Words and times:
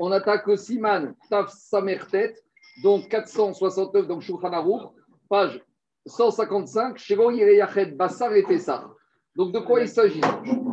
On 0.00 0.10
attaque 0.10 0.46
le 0.46 0.56
Siman 0.56 1.14
Taf 1.30 1.50
Samertet, 1.50 2.34
donc 2.82 3.08
469, 3.08 4.08
donc 4.08 4.22
Shulchan 4.22 4.92
page 5.28 5.62
155, 6.06 6.98
Shiro 6.98 7.30
Yached 7.30 7.96
Bassar 7.96 8.32
et 8.34 8.42
Pessah. 8.42 8.90
Donc 9.36 9.52
de 9.52 9.60
quoi 9.60 9.80
il 9.80 9.88
s'agit? 9.88 10.20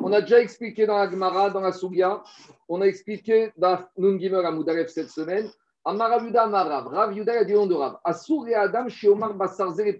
On 0.03 0.11
a 0.11 0.21
déjà 0.21 0.39
expliqué 0.39 0.85
dans 0.85 0.97
la 0.97 1.09
Gemara, 1.09 1.49
dans 1.49 1.61
la 1.61 1.71
Sougia, 1.71 2.21
on 2.67 2.81
a 2.81 2.85
expliqué 2.85 3.51
dans 3.57 3.79
Nun 3.97 4.19
Gimel 4.19 4.45
Amoudaref 4.45 4.89
cette 4.89 5.09
semaine. 5.09 5.49
Amaravuda 5.85 6.43
Amarav, 6.43 6.87
Rav 6.87 7.13
Yuda 7.13 7.39
a 7.39 7.43
dit 7.43 7.53
de 7.53 7.73
Rav. 7.73 7.97
Asur 8.03 8.47
et 8.47 8.55
Adam 8.55 8.87
chez 8.87 9.07
Omar 9.07 9.33
Bassar 9.33 9.79
et. 9.79 9.97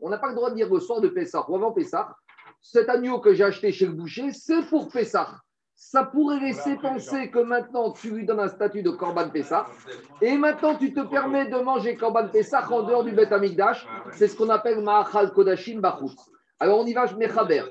On 0.00 0.08
n'a 0.08 0.18
pas 0.18 0.28
le 0.28 0.34
droit 0.34 0.50
de 0.50 0.56
dire 0.56 0.72
le 0.72 0.80
soir 0.80 1.00
de 1.00 1.08
Pessah 1.08 1.44
ou 1.48 1.56
avant 1.56 1.72
Pessah. 1.72 2.14
Cet 2.60 2.88
agneau 2.88 3.20
que 3.20 3.34
j'ai 3.34 3.44
acheté 3.44 3.72
chez 3.72 3.86
le 3.86 3.92
boucher, 3.92 4.30
c'est 4.32 4.62
pour 4.68 4.88
Pessah 4.88 5.28
ça 5.76 6.04
pourrait 6.04 6.40
laisser 6.40 6.76
penser 6.76 7.30
que 7.30 7.38
maintenant 7.38 7.90
tu 7.92 8.10
lui 8.10 8.24
donnes 8.24 8.40
un 8.40 8.48
statut 8.48 8.82
de 8.82 8.90
Korban 8.90 9.28
Pessah 9.28 9.66
et 10.20 10.36
maintenant 10.36 10.76
tu 10.76 10.92
te 10.92 11.00
permets 11.00 11.46
de 11.46 11.56
manger 11.56 11.96
Korban 11.96 12.28
Pessah 12.28 12.66
en 12.70 12.82
dehors 12.82 13.04
du 13.04 13.12
Bet 13.12 13.32
Amikdash. 13.32 13.86
C'est 14.12 14.28
ce 14.28 14.36
qu'on 14.36 14.50
appelle 14.50 14.80
Ma'achal 14.80 15.32
Kodashim 15.32 15.80
Bachutz. 15.80 16.30
Alors 16.60 16.80
on 16.80 16.86
y 16.86 16.92
va, 16.92 17.06
Mechaber. 17.16 17.64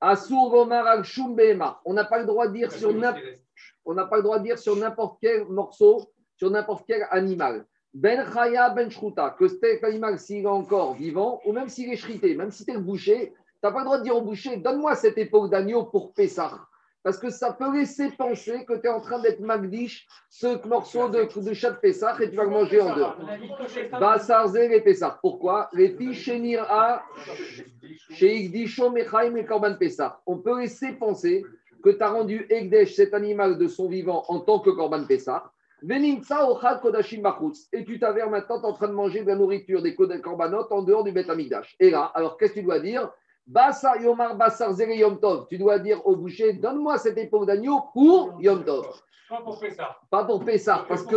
Asur 0.00 0.50
Gomar 0.50 0.86
al 0.86 1.02
On 1.84 1.94
n'a 1.94 2.04
pas 2.04 2.18
le 2.18 2.26
droit 2.26 2.48
de 2.48 2.52
dire 2.52 2.70
sur 2.70 2.92
on 3.86 3.94
n'a 3.94 4.04
pas 4.04 4.16
le 4.16 4.22
droit 4.22 4.38
de 4.38 4.44
dire 4.44 4.58
sur 4.58 4.76
n'importe 4.76 5.18
quel 5.22 5.46
morceau, 5.46 6.02
sur 6.36 6.50
n'importe 6.50 6.84
quel 6.86 7.06
animal. 7.10 7.64
Ben 7.94 8.26
Chaya 8.30 8.70
Ben 8.70 8.90
Shruta, 8.90 9.34
que 9.38 9.48
cet 9.48 9.82
animal, 9.84 10.18
s'il 10.18 10.42
est 10.42 10.46
encore 10.46 10.94
vivant, 10.94 11.40
ou 11.46 11.52
même 11.52 11.68
s'il 11.68 11.90
est 11.90 11.96
shrité, 11.96 12.34
même 12.34 12.50
si 12.50 12.64
tu 12.64 12.72
es 12.72 12.74
le 12.74 12.80
boucher, 12.80 13.32
tu 13.32 13.60
n'as 13.62 13.70
pas 13.70 13.78
le 13.78 13.84
droit 13.84 13.98
de 13.98 14.02
dire 14.02 14.16
au 14.16 14.20
boucher, 14.20 14.56
donne-moi 14.58 14.96
cette 14.96 15.16
époque 15.16 15.50
d'agneau 15.50 15.84
pour 15.84 16.12
Pessah. 16.12 16.66
Parce 17.06 17.18
que 17.18 17.30
ça 17.30 17.52
peut 17.52 17.72
laisser 17.72 18.10
penser 18.18 18.64
que 18.64 18.72
tu 18.72 18.88
es 18.88 18.90
en 18.90 19.00
train 19.00 19.20
d'être 19.20 19.38
magdish, 19.38 20.08
ce 20.28 20.66
morceau 20.66 21.08
de, 21.08 21.22
de 21.40 21.54
chat 21.54 21.70
de 21.70 21.76
Pessah, 21.76 22.16
et 22.20 22.28
tu 22.28 22.34
vas 22.34 22.42
le 22.42 22.50
manger 22.50 22.80
en 22.80 22.96
dehors. 22.96 23.16
Basarze 23.92 24.54
les 24.54 24.80
Pessah. 24.80 25.16
Pourquoi? 25.22 25.68
Les 25.72 25.90
filles 25.90 26.56
A, 26.56 27.04
chez 28.10 28.50
Mechaim 28.92 29.36
et 29.36 29.44
Korban 29.44 29.76
Pessah. 29.76 30.20
On 30.26 30.38
peut 30.38 30.58
laisser 30.58 30.94
penser 30.94 31.44
que 31.80 31.90
tu 31.90 32.02
as 32.02 32.10
rendu 32.10 32.44
Egdesh, 32.50 32.96
cet 32.96 33.14
animal 33.14 33.56
de 33.56 33.68
son 33.68 33.88
vivant, 33.88 34.24
en 34.26 34.40
tant 34.40 34.58
que 34.58 34.70
Korban 34.70 35.04
Pessah. 35.04 35.52
Et 35.88 37.84
tu 37.84 38.00
t'avères 38.00 38.30
maintenant 38.30 38.60
en 38.64 38.72
train 38.72 38.88
de 38.88 38.94
manger 38.94 39.22
de 39.22 39.28
la 39.28 39.36
nourriture 39.36 39.80
des 39.80 39.94
korbanot 39.94 40.66
en 40.72 40.82
dehors 40.82 41.04
du 41.04 41.12
Beth 41.12 41.30
Amikdash. 41.30 41.76
Et 41.78 41.90
là, 41.90 42.10
alors 42.16 42.36
qu'est-ce 42.36 42.54
que 42.54 42.58
tu 42.58 42.64
dois 42.64 42.80
dire? 42.80 43.12
Bassar 43.46 44.00
Yomar 44.00 44.36
Bassar 44.36 44.72
Zere 44.72 44.96
Yom 44.96 45.20
Tov. 45.20 45.46
Tu 45.48 45.58
dois 45.58 45.78
dire 45.78 46.04
au 46.06 46.16
boucher, 46.16 46.52
donne-moi 46.54 46.98
cette 46.98 47.18
épaule 47.18 47.46
d'agneau 47.46 47.82
pour 47.92 48.36
Yom 48.40 48.64
Tov. 48.64 48.86
Pas 49.28 49.40
pour 49.40 49.58
Pessah. 49.58 49.98
Pas 50.10 50.24
pour 50.24 50.44
Pessah. 50.44 50.84
Parce 50.88 51.04
que. 51.04 51.16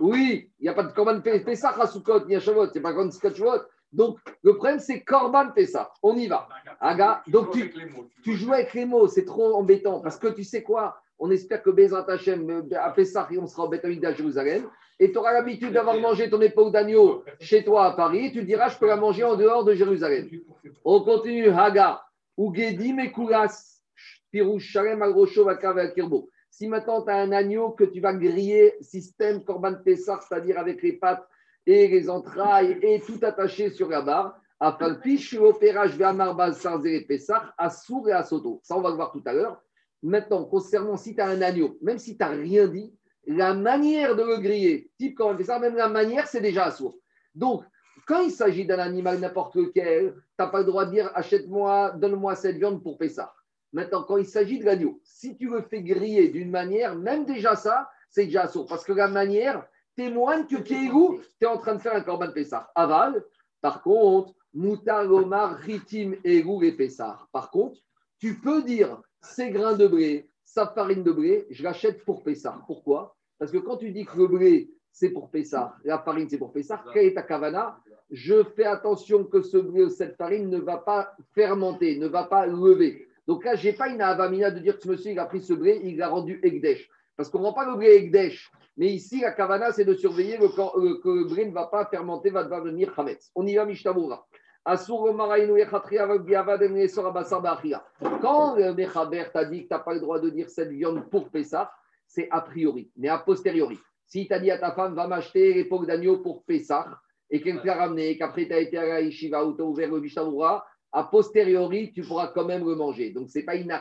Oui, 0.00 0.50
il 0.58 0.62
n'y 0.62 0.68
a 0.68 0.74
pas 0.74 0.82
de 0.84 0.92
Korban 0.92 1.20
Pessah 1.20 1.74
à 1.78 1.86
Soukot 1.86 2.24
ni 2.26 2.36
à 2.36 2.40
Shavuot. 2.40 2.68
C'est 2.72 2.80
pas 2.80 2.94
comme 2.94 3.12
Shavuot. 3.12 3.62
Donc, 3.92 4.18
le 4.42 4.54
problème, 4.54 4.78
c'est 4.78 5.02
Korban 5.02 5.50
Pessah. 5.52 5.90
On 6.02 6.16
y 6.16 6.26
va. 6.26 6.48
Aga, 6.80 7.22
donc 7.26 7.52
tu, 7.52 7.72
tu 8.22 8.34
joues 8.34 8.52
avec 8.52 8.74
les 8.74 8.84
mots, 8.84 9.08
c'est 9.08 9.24
trop 9.24 9.54
embêtant. 9.54 10.00
Parce 10.00 10.18
que 10.18 10.28
tu 10.28 10.44
sais 10.44 10.62
quoi? 10.62 11.00
On 11.18 11.30
espère 11.30 11.62
que 11.62 11.70
Bezrat 11.70 12.04
Hashem, 12.08 12.48
euh, 12.50 12.78
à 12.78 12.90
Pessah, 12.90 13.28
on 13.40 13.46
sera 13.46 13.64
au 13.64 13.68
Beth 13.68 13.84
à 13.84 14.12
Jérusalem. 14.12 14.68
Et 15.00 15.12
tu 15.12 15.18
auras 15.18 15.32
l'habitude 15.32 15.72
d'avoir 15.72 15.96
mangé 15.98 16.28
ton 16.28 16.40
épaule 16.40 16.72
d'agneau 16.72 17.24
chez 17.40 17.64
toi 17.64 17.86
à 17.86 17.92
Paris. 17.92 18.32
Tu 18.32 18.42
diras, 18.42 18.68
je 18.68 18.78
peux 18.78 18.88
la 18.88 18.96
manger 18.96 19.24
en 19.24 19.36
dehors 19.36 19.64
de 19.64 19.74
Jérusalem. 19.74 20.28
On 20.84 21.00
continue. 21.02 21.50
Haga. 21.50 22.02
Ugedi 22.36 22.92
Mekulas. 22.92 23.82
Pirouche 24.30 24.70
Shalem 24.70 25.02
al 25.02 25.14
Kirbo. 25.94 26.28
Si 26.50 26.66
maintenant 26.66 27.02
tu 27.02 27.10
as 27.10 27.18
un 27.18 27.30
agneau 27.30 27.70
que 27.70 27.84
tu 27.84 28.00
vas 28.00 28.12
griller, 28.12 28.74
système 28.80 29.44
Korban 29.44 29.76
Pessah, 29.84 30.20
c'est-à-dire 30.26 30.58
avec 30.58 30.82
les 30.82 30.94
pattes 30.94 31.24
et 31.64 31.86
les 31.86 32.10
entrailles 32.10 32.78
et 32.82 33.00
tout 33.00 33.18
attaché 33.22 33.70
sur 33.70 33.88
la 33.88 34.02
barre, 34.02 34.40
à 34.58 34.72
Palpiche, 34.72 35.34
opérage 35.34 35.96
Ve'amar 35.96 36.52
Sarzé 36.54 37.02
Pessah, 37.02 37.54
à 37.56 37.70
Sour 37.70 38.08
et 38.08 38.12
à 38.12 38.24
Soto. 38.24 38.60
Ça, 38.64 38.76
on 38.76 38.80
va 38.80 38.90
le 38.90 38.96
voir 38.96 39.12
tout 39.12 39.22
à 39.24 39.32
l'heure. 39.32 39.62
Maintenant, 40.02 40.44
concernant 40.44 40.96
si 40.96 41.14
tu 41.14 41.20
as 41.20 41.28
un 41.28 41.42
agneau, 41.42 41.78
même 41.80 41.98
si 41.98 42.16
tu 42.16 42.24
n'as 42.24 42.30
rien 42.30 42.66
dit, 42.66 42.92
la 43.26 43.54
manière 43.54 44.16
de 44.16 44.22
le 44.22 44.38
griller, 44.38 44.90
type 44.98 45.16
quand 45.16 45.34
on 45.34 45.44
ça, 45.44 45.58
même 45.58 45.76
la 45.76 45.88
manière, 45.88 46.26
c'est 46.26 46.40
déjà 46.40 46.66
assourd. 46.66 46.96
Donc, 47.34 47.64
quand 48.06 48.20
il 48.20 48.30
s'agit 48.30 48.64
d'un 48.64 48.78
animal 48.78 49.18
n'importe 49.18 49.54
lequel, 49.56 50.14
tu 50.14 50.22
n'as 50.38 50.46
pas 50.46 50.60
le 50.60 50.64
droit 50.64 50.86
de 50.86 50.92
dire 50.92 51.10
achète-moi, 51.14 51.92
donne-moi 51.96 52.34
cette 52.36 52.56
viande 52.56 52.82
pour 52.82 52.98
ça. 53.10 53.34
Maintenant, 53.72 54.02
quand 54.02 54.16
il 54.16 54.26
s'agit 54.26 54.58
de 54.58 54.64
l'agneau, 54.64 55.00
si 55.04 55.36
tu 55.36 55.50
le 55.50 55.60
fais 55.60 55.82
griller 55.82 56.28
d'une 56.28 56.50
manière, 56.50 56.96
même 56.96 57.26
déjà 57.26 57.54
ça, 57.54 57.90
c'est 58.08 58.24
déjà 58.24 58.44
assourd. 58.44 58.66
Parce 58.66 58.84
que 58.84 58.92
la 58.92 59.08
manière 59.08 59.66
témoigne 59.94 60.46
que 60.46 60.56
Kéhou, 60.56 61.20
tu 61.38 61.44
es 61.44 61.46
en 61.46 61.58
train 61.58 61.74
de 61.74 61.80
faire 61.80 61.94
un 61.94 62.00
corban 62.00 62.32
Pessah. 62.32 62.70
Aval, 62.74 63.22
par 63.60 63.82
contre, 63.82 64.32
Moutar, 64.54 65.10
Omar, 65.12 65.56
Ritim, 65.56 66.14
Egou 66.24 66.62
et 66.62 66.72
Pessah. 66.72 67.18
Par 67.32 67.50
contre, 67.50 67.78
tu 68.18 68.40
peux 68.40 68.62
dire 68.62 69.02
ces 69.20 69.50
grains 69.50 69.74
de 69.74 69.86
blé, 69.86 70.27
sa 70.48 70.66
farine 70.66 71.02
de 71.02 71.12
blé, 71.12 71.46
je 71.50 71.62
l'achète 71.62 72.04
pour 72.04 72.22
Pessah. 72.22 72.62
Pourquoi? 72.66 73.14
Parce 73.38 73.52
que 73.52 73.58
quand 73.58 73.76
tu 73.76 73.92
dis 73.92 74.06
que 74.06 74.16
le 74.16 74.26
blé, 74.26 74.70
c'est 74.90 75.10
pour 75.10 75.30
Pessah, 75.30 75.76
la 75.84 75.98
farine, 75.98 76.28
c'est 76.28 76.38
pour 76.38 76.52
Pessah, 76.52 76.82
quelle 76.92 77.12
ta 77.12 77.22
kavana? 77.22 77.78
Je 78.10 78.42
fais 78.56 78.64
attention 78.64 79.24
que 79.24 79.42
ce 79.42 79.58
blé, 79.58 79.90
cette 79.90 80.16
farine 80.16 80.48
ne 80.48 80.58
va 80.58 80.78
pas 80.78 81.12
fermenter, 81.34 81.98
ne 81.98 82.06
va 82.08 82.24
pas 82.24 82.46
lever. 82.46 83.06
Donc 83.26 83.44
là, 83.44 83.56
je 83.56 83.68
n'ai 83.68 83.74
pas 83.74 83.88
une 83.88 84.00
avamina 84.00 84.50
de 84.50 84.60
dire 84.60 84.76
que 84.76 84.84
ce 84.84 84.88
monsieur, 84.88 85.12
il 85.12 85.18
a 85.18 85.26
pris 85.26 85.42
ce 85.42 85.52
blé, 85.52 85.80
il 85.84 85.98
l'a 85.98 86.08
rendu 86.08 86.40
Egdesh. 86.42 86.88
Parce 87.14 87.28
qu'on 87.28 87.40
ne 87.40 87.44
rend 87.44 87.52
pas 87.52 87.66
le 87.66 87.76
blé 87.76 87.88
Egdesh. 87.96 88.50
Mais 88.78 88.86
ici, 88.86 89.20
la 89.20 89.32
kavana, 89.32 89.72
c'est 89.72 89.84
de 89.84 89.92
surveiller 89.92 90.38
le, 90.38 90.48
que 90.48 91.08
le 91.08 91.24
blé 91.24 91.44
ne 91.44 91.52
va 91.52 91.66
pas 91.66 91.84
fermenter, 91.84 92.30
va 92.30 92.44
devenir 92.44 92.98
Hametz. 92.98 93.30
On 93.34 93.46
y 93.46 93.54
va, 93.54 93.66
Mishtamoura. 93.66 94.26
Quand 98.20 98.56
le 98.56 98.74
Mechaber 98.74 99.24
t'a 99.32 99.44
dit 99.46 99.62
que 99.62 99.68
tu 99.68 99.72
n'as 99.72 99.78
pas 99.78 99.94
le 99.94 100.00
droit 100.00 100.20
de 100.20 100.28
dire 100.28 100.50
cette 100.50 100.68
viande 100.68 101.08
pour 101.08 101.30
Pessah, 101.30 101.72
c'est 102.06 102.28
a 102.30 102.42
priori. 102.42 102.90
Mais 102.96 103.08
a 103.08 103.18
posteriori, 103.18 103.78
si 104.06 104.26
tu 104.26 104.34
as 104.34 104.38
dit 104.38 104.50
à 104.50 104.58
ta 104.58 104.72
femme, 104.72 104.94
va 104.94 105.06
m'acheter 105.06 105.54
l'époque 105.54 105.86
d'agneau 105.86 106.18
pour 106.18 106.44
Pessah, 106.44 107.00
et 107.30 107.40
qu'elle 107.40 107.62
te 107.62 107.66
l'a 107.66 107.76
ramené, 107.76 108.10
et 108.10 108.18
qu'après 108.18 108.46
tu 108.46 108.52
as 108.52 108.58
été 108.58 108.76
à 108.76 108.86
la 108.86 109.00
Yeshiva 109.00 109.42
ou 109.44 109.54
tu 109.54 109.62
as 109.62 109.64
ouvert 109.64 109.90
le 109.90 110.00
Mishnah 110.00 110.64
a 110.92 111.04
posteriori, 111.04 111.92
tu 111.92 112.02
pourras 112.02 112.28
quand 112.28 112.44
même 112.44 112.66
le 112.66 112.74
manger. 112.74 113.10
Donc, 113.10 113.30
ce 113.30 113.38
n'est 113.38 113.44
pas 113.44 113.56
une 113.56 113.72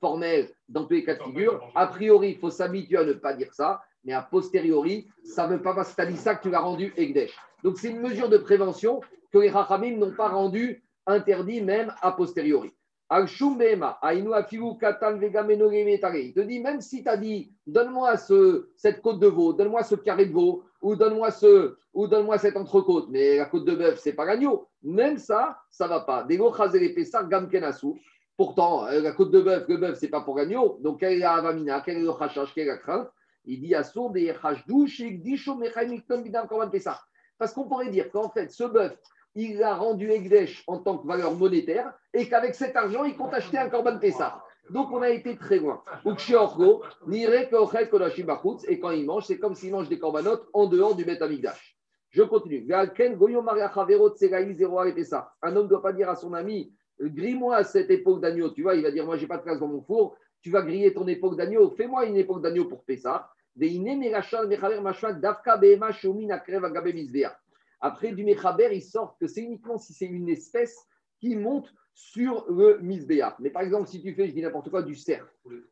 formelle 0.00 0.50
dans 0.68 0.84
tous 0.84 0.94
les 0.94 1.04
cas 1.04 1.14
de 1.14 1.22
figure. 1.22 1.70
A 1.74 1.86
priori, 1.86 2.30
il 2.30 2.38
faut 2.38 2.50
s'habituer 2.50 2.98
à 2.98 3.04
ne 3.04 3.12
pas 3.14 3.34
dire 3.34 3.52
ça, 3.52 3.82
mais 4.06 4.12
a 4.12 4.22
posteriori, 4.22 5.08
ça 5.24 5.46
ne 5.46 5.56
veut 5.56 5.62
pas 5.62 5.74
parce 5.74 5.90
que 5.90 5.96
tu 5.96 6.00
as 6.02 6.06
dit 6.06 6.16
ça 6.16 6.36
que 6.36 6.42
tu 6.42 6.50
l'as 6.50 6.60
rendu 6.60 6.94
Egdesh. 6.96 7.36
Donc, 7.64 7.76
c'est 7.78 7.90
une 7.90 8.00
mesure 8.00 8.28
de 8.28 8.38
prévention 8.38 9.00
que 9.32 9.38
les 9.38 9.50
Rachamim 9.50 9.96
n'ont 9.96 10.14
pas 10.14 10.28
rendu 10.28 10.84
interdit 11.06 11.60
même 11.60 11.92
a 12.00 12.12
posteriori. 12.12 12.72
Il 13.08 13.26
te 16.34 16.40
dit, 16.40 16.60
même 16.60 16.80
si 16.80 17.02
tu 17.02 17.08
as 17.08 17.16
dit, 17.16 17.52
donne-moi 17.66 18.16
ce, 18.16 18.68
cette 18.76 19.00
côte 19.00 19.20
de 19.20 19.28
veau, 19.28 19.52
donne-moi 19.52 19.84
ce 19.84 19.94
carré 19.94 20.26
de 20.26 20.32
veau, 20.32 20.64
ou 20.82 20.96
donne-moi 20.96 21.30
ce, 21.30 21.76
ou 21.94 22.08
donne-moi 22.08 22.38
cette 22.38 22.56
entrecôte, 22.56 23.06
mais 23.10 23.36
la 23.36 23.44
côte 23.44 23.64
de 23.64 23.76
bœuf, 23.76 24.00
c'est 24.00 24.12
pas 24.12 24.24
l'agneau. 24.24 24.68
Même 24.82 25.18
ça, 25.18 25.58
ça 25.70 25.86
va 25.86 26.00
pas. 26.00 26.26
Pourtant, 28.36 28.86
euh, 28.86 29.00
la 29.00 29.12
côte 29.12 29.30
de 29.30 29.40
bœuf, 29.40 29.64
le 29.68 29.76
bœuf, 29.76 29.98
c'est 29.98 30.08
pas 30.08 30.20
pour 30.20 30.36
l'agneau. 30.36 30.78
Donc, 30.82 31.00
quelle 31.00 31.14
est 31.14 31.18
la 31.18 31.34
avamina, 31.34 31.80
quel 31.80 31.98
est 31.98 32.02
le 32.02 32.12
chachash, 32.18 32.52
quelle 32.54 32.64
est 32.64 32.72
la 32.72 32.78
crainte? 32.78 33.08
Il 33.46 33.60
dit, 33.60 33.74
parce 37.38 37.52
qu'on 37.52 37.68
pourrait 37.68 37.90
dire 37.90 38.10
qu'en 38.10 38.30
fait, 38.30 38.50
ce 38.50 38.64
bœuf, 38.64 38.98
il 39.34 39.62
a 39.62 39.74
rendu 39.74 40.10
Egdesh 40.10 40.64
en 40.66 40.78
tant 40.78 40.96
que 40.98 41.06
valeur 41.06 41.34
monétaire 41.34 41.92
et 42.14 42.28
qu'avec 42.28 42.54
cet 42.54 42.74
argent, 42.76 43.04
il 43.04 43.16
compte 43.16 43.34
acheter 43.34 43.58
un 43.58 43.68
Corban 43.68 43.98
Pessah. 43.98 44.42
Donc, 44.70 44.90
on 44.90 45.02
a 45.02 45.10
été 45.10 45.36
très 45.36 45.58
loin. 45.58 45.82
Et 48.68 48.80
quand 48.80 48.90
il 48.90 49.06
mange, 49.06 49.24
c'est 49.26 49.38
comme 49.38 49.54
s'il 49.54 49.70
mange 49.70 49.88
des 49.88 49.98
corbanotes 49.98 50.48
en 50.52 50.66
dehors 50.66 50.96
du 50.96 51.04
Beth 51.04 51.22
Amigdash. 51.22 51.76
Je 52.10 52.22
continue. 52.22 52.66
Un 52.72 52.88
homme 55.56 55.64
ne 55.64 55.68
doit 55.68 55.82
pas 55.82 55.92
dire 55.92 56.08
à 56.08 56.16
son 56.16 56.32
ami 56.32 56.72
Grille-moi 56.98 57.62
cette 57.62 57.90
époque 57.90 58.22
d'agneau. 58.22 58.50
Tu 58.50 58.62
vois, 58.62 58.74
il 58.74 58.82
va 58.82 58.90
dire 58.90 59.04
Moi, 59.04 59.18
j'ai 59.18 59.26
pas 59.26 59.36
de 59.36 59.42
place 59.42 59.60
dans 59.60 59.68
mon 59.68 59.82
four. 59.82 60.16
Tu 60.40 60.50
vas 60.50 60.62
griller 60.62 60.94
ton 60.94 61.06
époque 61.06 61.36
d'agneau. 61.36 61.70
Fais-moi 61.70 62.06
une 62.06 62.16
époque 62.16 62.40
d'agneau 62.42 62.64
pour 62.64 62.84
Pessah. 62.84 63.30
Après, 67.80 68.12
du 68.12 68.24
Mechaber, 68.24 68.68
il 68.72 68.82
sort 68.82 69.16
que 69.18 69.26
c'est 69.26 69.42
uniquement 69.42 69.78
si 69.78 69.92
c'est 69.92 70.06
une 70.06 70.28
espèce 70.28 70.86
qui 71.18 71.36
monte 71.36 71.72
sur 71.94 72.44
le 72.50 72.78
misbéa. 72.80 73.36
Mais 73.38 73.50
par 73.50 73.62
exemple, 73.62 73.88
si 73.88 74.02
tu 74.02 74.14
fais, 74.14 74.28
je 74.28 74.32
dis 74.32 74.42
n'importe 74.42 74.68
quoi, 74.68 74.82
du 74.82 74.94
cerf. 74.94 75.26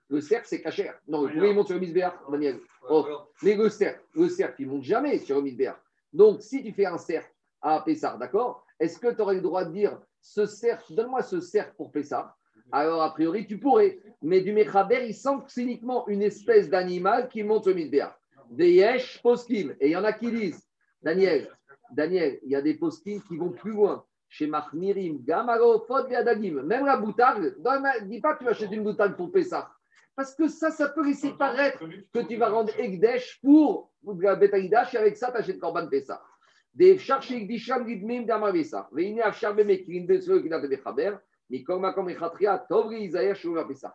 Le 0.08 0.20
cerf, 0.20 0.46
c'est 0.46 0.62
cachère. 0.62 0.98
Non, 1.06 1.22
le 1.22 1.32
poulet, 1.32 1.50
il 1.50 1.54
monte 1.54 1.66
sur 1.66 1.74
le 1.74 1.80
misbéa, 1.80 2.18
Daniel. 2.30 2.60
Oh. 2.88 3.06
Mais 3.42 3.54
le 3.54 3.68
cerf, 3.68 4.00
le 4.14 4.28
cerf, 4.28 4.54
il 4.58 4.66
monte 4.66 4.84
jamais 4.84 5.18
sur 5.18 5.36
le 5.36 5.42
misbéa. 5.42 5.78
Donc, 6.12 6.40
si 6.40 6.62
tu 6.62 6.72
fais 6.72 6.86
un 6.86 6.96
cerf 6.96 7.28
à 7.60 7.82
Pessar, 7.82 8.18
d'accord? 8.18 8.64
Est-ce 8.80 8.98
que 8.98 9.14
tu 9.14 9.20
aurais 9.20 9.34
le 9.34 9.40
droit 9.42 9.64
de 9.64 9.72
dire 9.72 10.00
ce 10.20 10.46
cerf, 10.46 10.82
donne-moi 10.90 11.22
ce 11.22 11.40
cerf 11.40 11.74
pour 11.74 11.92
Pessar 11.92 12.34
alors 12.72 13.02
a 13.02 13.12
priori 13.12 13.46
tu 13.46 13.58
pourrais. 13.58 13.98
Mais 14.22 14.40
du 14.40 14.52
Mechaber, 14.52 15.06
il 15.06 15.14
sent 15.14 15.36
que 15.44 15.52
c'est 15.52 15.62
uniquement 15.62 16.08
une 16.08 16.22
espèce 16.22 16.70
d'animal 16.70 17.28
qui 17.28 17.42
monte 17.42 17.66
au 17.66 17.74
Midbéa. 17.74 18.16
Des 18.50 18.72
Yesh 18.72 19.20
Poskim. 19.22 19.74
Et 19.80 19.88
il 19.88 19.90
y 19.92 19.96
en 19.96 20.04
a 20.04 20.12
qui 20.12 20.30
disent, 20.30 20.66
Daniel, 21.02 21.50
Daniel, 21.90 22.38
il 22.42 22.50
y 22.50 22.56
a 22.56 22.62
des 22.62 22.74
Poskim 22.74 23.20
qui 23.22 23.36
vont 23.36 23.50
plus 23.50 23.72
loin. 23.72 24.04
Chez 24.28 24.46
Mahmirim, 24.46 25.22
Gamaro, 25.22 25.80
Fod. 25.80 26.08
Même 26.08 26.86
la 26.86 26.96
boutade, 26.96 27.54
dis 28.06 28.20
pas 28.20 28.34
que 28.34 28.44
tu 28.44 28.48
achètes 28.48 28.72
une 28.72 28.82
boutade 28.82 29.16
pour 29.16 29.30
Pessah. 29.30 29.70
Parce 30.16 30.34
que 30.34 30.48
ça, 30.48 30.70
ça 30.70 30.88
peut 30.88 31.04
laisser 31.04 31.32
paraître 31.32 31.84
que 32.12 32.20
tu 32.20 32.36
vas 32.36 32.48
rendre 32.48 32.72
Egdesh 32.78 33.40
pour 33.42 33.92
la 34.18 34.36
Betaïdash 34.36 34.94
et 34.94 34.98
avec 34.98 35.16
ça, 35.16 35.30
tu 35.30 35.38
achètes 35.38 35.58
Korban 35.58 35.88
Pessah. 35.88 36.22
Des 36.72 36.98
chercher 36.98 37.44
Gdisham 37.44 37.86
Gidmim 37.86 38.26
Afshar 38.28 39.54
Bemekin, 39.54 40.06
Beseux 40.06 40.40
qui 40.40 40.48
n'a 40.48 40.60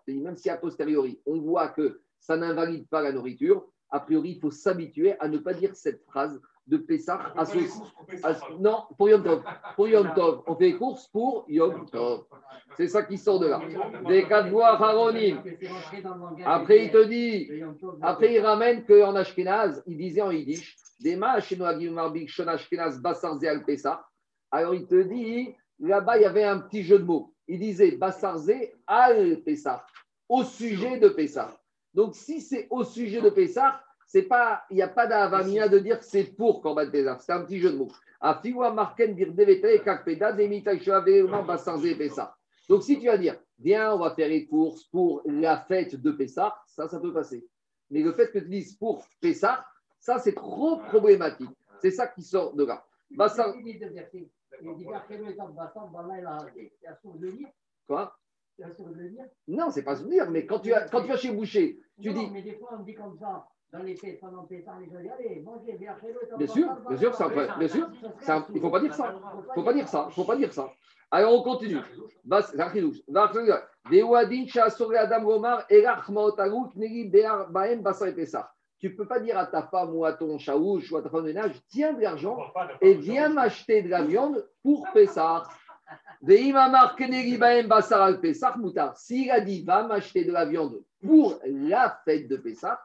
Même 0.07 0.38
si 0.38 0.50
a 0.50 0.57
posteriori, 0.57 1.22
on 1.25 1.40
voit 1.40 1.69
que 1.69 2.01
ça 2.19 2.38
n'invalide 2.38 2.88
pas 2.90 3.01
la 3.01 3.12
nourriture, 3.12 3.66
a 3.92 4.00
priori, 4.00 4.31
il 4.31 4.40
faut 4.40 4.51
s'habituer 4.51 5.19
à 5.19 5.28
ne 5.28 5.40
pas 5.40 5.54
dire 5.54 5.75
cette 5.75 6.04
phrase 6.06 6.40
de 6.68 6.78
Pessah 6.78 7.34
à 7.36 7.44
Non, 8.60 8.84
pour 8.98 9.10
Yom 9.10 9.24
Tov. 9.24 9.44
Pour 9.75 9.88
Yom 9.88 10.13
Tov. 10.13 10.44
On 10.46 10.56
fait 10.56 10.66
les 10.66 10.78
courses 10.78 11.07
pour 11.07 11.46
Yom 11.48 11.90
Tov. 11.90 12.25
C'est 12.78 12.88
ça 12.88 13.01
qui 13.04 13.18
sort 13.18 13.40
de 13.40 13.48
là. 13.48 13.60
Des 14.07 14.28
quatre 14.28 14.50
voix 14.50 14.80
Haronim. 14.80 15.42
Après, 16.45 16.86
il 16.86 16.92
te 16.92 17.04
dit, 17.06 17.50
après, 18.02 18.36
il 18.36 18.40
ramène 18.40 18.86
qu'en 18.86 19.16
Ashkenaz, 19.16 19.81
il 19.88 19.98
disait 19.98 20.22
en 20.22 20.30
Yiddish, 20.30 20.78
des 21.00 21.18
Shon 22.28 22.48
Ashkenaz, 22.48 23.02
Pessah. 23.66 24.06
Alors, 24.52 24.75
il 24.75 24.86
te 24.86 25.02
dit, 25.02 25.56
là-bas, 25.80 26.18
il 26.18 26.22
y 26.22 26.25
avait 26.25 26.44
un 26.44 26.60
petit 26.60 26.84
jeu 26.84 27.00
de 27.00 27.04
mots. 27.04 27.34
Il 27.51 27.60
disait 27.60 27.92
Bassarze 27.94 28.51
al 28.86 29.42
Pessah, 29.42 29.84
au 30.30 30.44
sujet 30.44 31.00
de 31.00 31.10
Pessah. 31.10 31.60
Donc, 31.96 32.13
si 32.13 32.42
c'est 32.42 32.68
au 32.69 32.84
sujet 32.84 33.22
de 33.22 33.31
Pessah, 33.31 33.84
il 34.13 34.28
n'y 34.72 34.84
a 34.84 34.88
pas 34.88 35.07
d'avamia 35.07 35.68
de 35.68 35.80
dire 35.80 35.98
c'est 36.04 36.36
pour 36.36 36.62
Korban 36.62 36.92
Pessah. 36.92 37.18
C'est 37.19 37.31
un 37.31 37.42
petit 37.42 37.60
jeu 37.60 37.72
de 37.72 37.78
mots. 37.78 37.92
Donc, 42.69 42.84
si 42.84 43.00
tu 43.00 43.07
vas 43.07 43.18
dire, 43.18 43.40
viens, 43.57 43.94
on 43.95 43.98
va 43.98 44.12
faire 44.12 44.30
les 44.30 44.45
courses 44.45 44.84
pour 44.84 45.24
la 45.25 45.57
fête 45.57 45.95
de 45.95 46.12
Pessah, 46.12 46.56
ça, 46.68 46.88
ça 46.88 47.00
peut 47.00 47.12
passer. 47.12 47.48
Mais 47.90 48.04
le 48.04 48.13
fait 48.13 48.31
que 48.31 48.38
tu 48.38 48.48
dises 48.48 48.75
pour 48.75 49.04
Pessah, 49.19 49.66
ça, 50.00 50.19
c'est 50.19 50.36
trop 50.36 50.78
problématique. 50.78 51.50
C'est 51.81 51.90
ça 51.90 52.06
qui 52.06 52.22
sort 52.22 52.54
de 52.54 52.63
là. 52.66 52.86
Quoi? 57.88 58.16
Non, 59.48 59.72
c'est 59.72 59.84
pas 59.84 59.96
souvenir, 59.96 60.30
mais 60.30 60.46
quand 60.46 60.60
tu, 60.60 60.74
quand 60.92 61.02
tu 61.02 61.08
vas 61.08 61.18
chez 61.18 61.32
boucher, 61.32 61.80
tu 62.02 62.14
dis. 62.14 62.30
mais 62.30 62.42
des 62.42 62.56
fois, 62.56 62.78
on 62.78 62.84
dit 62.84 62.94
comme 62.94 63.18
ça. 63.18 63.48
Dans 63.72 63.84
les 63.84 63.96
fêtes, 63.96 64.20
pendant 64.20 64.46
Pessah, 64.46 64.78
les 64.80 64.90
gens 64.90 65.00
disent 65.00 65.12
Allez, 65.12 65.42
mangez, 65.42 65.74
bien 65.74 65.96
Bien 66.38 66.48
sûr, 66.48 66.76
bien 66.88 66.98
sûr, 66.98 67.12
vrai. 67.30 67.48
Bien 67.60 67.68
sûr, 67.68 67.88
il 68.50 68.56
ne 68.56 68.60
faut 68.60 68.72
pas 68.72 68.80
dire 68.80 68.94
ça. 68.96 69.14
Il 69.14 69.50
ne 69.50 69.54
faut 69.54 69.64
pas 69.64 69.74
dire 69.74 69.88
ça. 69.88 70.08
Il 70.10 70.14
faut 70.14 70.26
pas 70.26 70.36
dire 70.36 70.54
ça. 70.54 70.74
Alors, 71.12 71.34
on 71.34 71.44
continue. 71.44 71.78
Tu 78.80 78.90
ne 78.90 78.96
peux 78.96 79.08
pas 79.08 79.20
dire 79.20 79.38
à 79.38 79.46
ta 79.46 79.64
femme 79.64 79.94
ou 79.96 80.06
à 80.06 80.14
ton 80.14 80.38
chaouche 80.38 80.92
ou 80.92 80.98
à 80.98 81.02
ta 81.02 81.10
femme 81.10 81.22
de 81.22 81.28
ménage 81.28 81.62
Tiens 81.68 81.94
de 81.94 82.02
l'argent 82.02 82.38
et 82.81 82.94
viens 82.94 83.30
m'acheter 83.30 83.81
de 83.81 83.90
la 83.90 84.04
viande 84.04 84.48
pour 84.64 84.88
Pessah. 84.94 85.44
S'il 88.96 89.31
a 89.31 89.42
dit 89.42 89.64
va 89.64 89.84
m'acheter 89.84 90.24
de 90.26 90.31
la 90.31 90.46
viande 90.46 90.81
pour 91.06 91.40
la 91.46 92.00
fête 92.06 92.28
de 92.28 92.38
Pessah, 92.38 92.80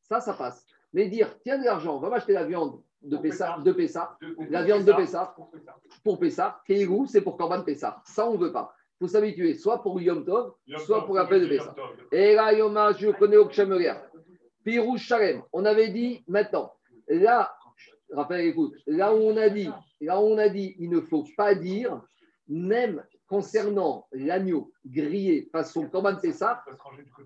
ça, 0.00 0.20
ça 0.20 0.34
passe. 0.34 0.66
Mais 0.92 1.06
dire 1.08 1.38
tiens 1.42 1.58
de 1.58 1.64
l'argent, 1.64 1.98
va 1.98 2.08
m'acheter 2.08 2.32
la 2.32 2.44
viande 2.44 2.82
de 3.02 3.16
Pessah, 3.16 3.58
de 3.64 3.72
Pessah, 3.72 4.18
la 4.50 4.62
viande 4.62 4.84
de 4.84 4.92
Pessah, 4.92 5.34
pour 6.02 6.18
Pessah, 6.18 6.60
Keirou, 6.66 7.06
c'est 7.06 7.20
pour 7.20 7.36
Corban 7.36 7.62
Pessah. 7.62 8.02
Ça, 8.04 8.28
on 8.28 8.34
ne 8.34 8.38
veut 8.38 8.52
pas. 8.52 8.74
Il 9.00 9.04
faut 9.04 9.12
s'habituer, 9.12 9.54
soit 9.54 9.80
pour 9.82 10.00
Yom 10.00 10.24
Tov, 10.24 10.54
soit 10.84 11.04
pour 11.06 11.14
la 11.14 11.26
fête 11.26 11.42
de 11.42 11.48
Pessah. 11.48 11.74
Et 12.10 12.34
là, 12.34 12.52
je 12.92 13.10
connais 13.12 13.36
au 13.36 13.46
Shalem, 14.96 15.42
on 15.52 15.64
avait 15.64 15.90
dit 15.90 16.22
maintenant, 16.28 16.72
là, 17.08 17.52
rappelle, 18.12 18.46
écoute, 18.46 18.74
là 18.86 19.14
où 19.14 19.18
on 19.18 19.36
a 19.36 19.48
dit, 19.48 19.70
là 20.00 20.20
où 20.20 20.24
on 20.24 20.38
a 20.38 20.48
dit, 20.48 20.74
il 20.78 20.90
ne 20.90 21.00
faut 21.00 21.24
pas 21.36 21.54
dire 21.54 22.02
même 22.48 23.02
concernant 23.26 24.06
l'agneau 24.12 24.72
grillé 24.86 25.48
façon 25.52 25.86
Corban 25.88 26.16
Pessah, 26.16 26.64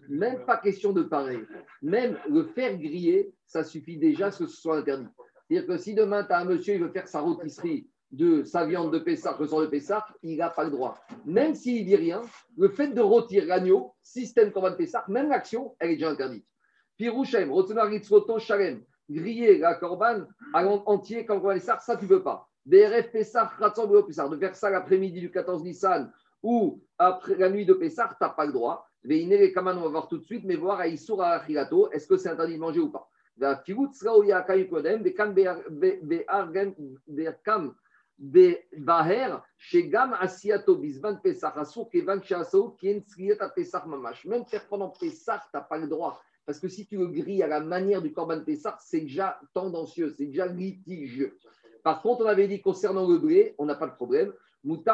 même 0.09 0.45
pas 0.45 0.57
question 0.57 0.93
de 0.93 1.03
pareil. 1.03 1.41
Même 1.81 2.19
le 2.29 2.45
faire 2.45 2.77
griller, 2.77 3.33
ça 3.47 3.63
suffit 3.63 3.99
déjà 3.99 4.31
que 4.31 4.37
ce 4.37 4.47
soit 4.47 4.79
interdit. 4.79 5.07
C'est-à-dire 5.49 5.69
que 5.69 5.77
si 5.77 5.95
demain, 5.95 6.25
tu 6.25 6.33
as 6.33 6.41
un 6.41 6.45
monsieur, 6.45 6.75
il 6.75 6.83
veut 6.83 6.91
faire 6.91 7.07
sa 7.07 7.21
rôtisserie 7.21 7.87
de 8.11 8.43
sa 8.43 8.67
viande 8.67 8.93
de 8.93 8.99
Pessah, 8.99 9.37
le 9.39 9.47
sang 9.47 9.61
de 9.61 9.67
Pessah, 9.67 10.05
il 10.23 10.37
n'a 10.37 10.51
pas 10.51 10.65
le 10.65 10.71
droit. 10.71 10.99
Même 11.25 11.55
s'il 11.55 11.87
dit 11.87 11.97
rien, 11.97 12.23
le 12.59 12.69
fait 12.69 12.89
de 12.89 13.01
rôtir 13.01 13.47
l'agneau, 13.47 13.95
système 14.03 14.53
Corban 14.53 14.75
Pessah, 14.77 15.05
même 15.09 15.29
l'action, 15.29 15.75
elle 15.79 15.91
est 15.91 15.95
déjà 15.95 16.11
interdite. 16.11 16.45
Pirouchem, 16.97 17.51
Rotsonaritzvoto 17.51 18.39
Shalem, 18.39 18.83
griller 19.09 19.59
la 19.59 19.75
Corban 19.75 20.27
entier 20.55 21.25
comme 21.27 21.41
Corban 21.41 21.55
Pessah, 21.55 21.79
ça 21.81 21.97
tu 21.97 22.07
veux 22.07 22.23
pas. 22.23 22.49
BRF 22.65 23.11
Pessah, 23.11 23.51
de 24.31 24.37
faire 24.37 24.55
ça 24.55 24.71
l'après-midi 24.71 25.21
du 25.21 25.31
14 25.31 25.65
Nissan 25.65 26.13
ou 26.43 26.83
après 26.99 27.37
la 27.37 27.51
nuit 27.51 27.67
de 27.67 27.75
Pessah, 27.75 28.09
tu 28.09 28.17
n'as 28.21 28.31
pas 28.31 28.47
le 28.47 28.53
droit. 28.53 28.89
les 29.05 29.53
on 29.57 29.63
va 29.63 29.89
voir 29.89 30.09
tout 30.09 30.19
de 30.19 30.25
suite, 30.25 30.45
mais 30.45 30.57
voir 30.57 30.81
à 30.81 30.87
Issoura 30.87 31.43
est-ce 31.93 32.07
que 32.07 32.17
c'est 32.17 32.29
interdit 32.29 32.55
de 32.55 32.61
manger 32.61 32.81
ou 32.81 32.91
pas 32.91 33.09
même 33.39 33.65
faire 44.47 44.69
pendant 44.69 44.91
Pessah, 44.91 45.39
tu 45.39 45.49
n'as 45.55 45.61
pas 45.63 45.79
le 45.79 45.89
droit. 45.89 46.21
Parce 46.45 46.59
que 46.59 46.69
si 46.69 46.87
tu 46.87 46.97
le 46.97 47.07
grilles 47.07 47.43
à 47.43 47.47
la 47.47 47.61
manière 47.61 48.03
du 48.03 48.13
Corban 48.13 48.43
Pessah, 48.45 48.77
c'est 48.81 49.01
déjà 49.01 49.41
tendancieux, 49.55 50.13
c'est 50.17 50.27
déjà 50.27 50.47
litigieux. 50.47 51.39
Par 51.83 52.03
contre, 52.03 52.25
on 52.25 52.29
avait 52.29 52.49
dit 52.49 52.61
concernant 52.61 53.09
le 53.09 53.19
blé, 53.19 53.55
on 53.59 53.67
n'a 53.67 53.75
pas 53.75 53.87
de 53.87 53.95
problème. 53.95 54.33
Parce 54.65 54.85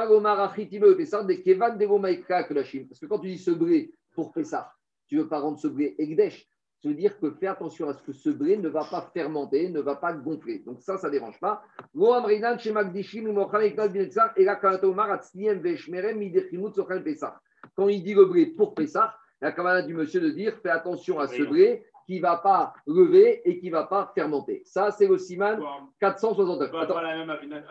que 3.00 3.06
quand 3.06 3.18
tu 3.18 3.28
dis 3.28 3.38
ce 3.38 3.50
blé 3.50 3.92
pour 4.14 4.32
Pessah, 4.32 4.72
tu 5.06 5.16
ne 5.16 5.22
veux 5.22 5.28
pas 5.28 5.40
rendre 5.40 5.58
ce 5.58 5.68
blé 5.68 5.94
Egdesh. 5.98 6.48
Ça 6.80 6.88
veut 6.88 6.94
dire 6.94 7.18
que 7.18 7.32
fais 7.32 7.48
attention 7.48 7.88
à 7.88 7.94
ce 7.94 8.02
que 8.02 8.12
ce 8.12 8.30
blé 8.30 8.56
ne 8.56 8.68
va 8.68 8.84
pas 8.84 9.10
fermenter, 9.12 9.68
ne 9.68 9.80
va 9.80 9.96
pas 9.96 10.12
gonfler. 10.12 10.61
Donc 10.61 10.80
ça, 10.80 10.96
ça 10.96 11.08
ne 11.08 11.12
dérange 11.12 11.40
pas. 11.40 11.61
Quand 17.75 17.88
il 17.88 18.04
dit 18.04 18.14
le 18.14 18.25
blé 18.26 18.46
pour 18.46 18.75
Pessah, 18.75 19.14
la 19.40 19.52
camarade 19.52 19.87
du 19.87 19.95
monsieur 19.95 20.21
de 20.21 20.30
dire 20.30 20.54
fais 20.62 20.71
attention 20.71 21.18
à 21.18 21.28
ce 21.28 21.42
blé 21.42 21.85
qui 22.07 22.16
ne 22.16 22.23
va 22.23 22.38
pas 22.38 22.73
lever 22.87 23.42
et 23.45 23.59
qui 23.59 23.66
ne 23.66 23.73
va 23.73 23.85
pas 23.85 24.11
fermenter. 24.14 24.62
Ça, 24.64 24.90
c'est 24.90 25.07
le 25.07 25.18
siman 25.18 25.61
469. 26.00 26.71
On 26.73 26.87
pas 26.87 27.02
la 27.02 27.18
même 27.18 27.28
avina 27.28 27.62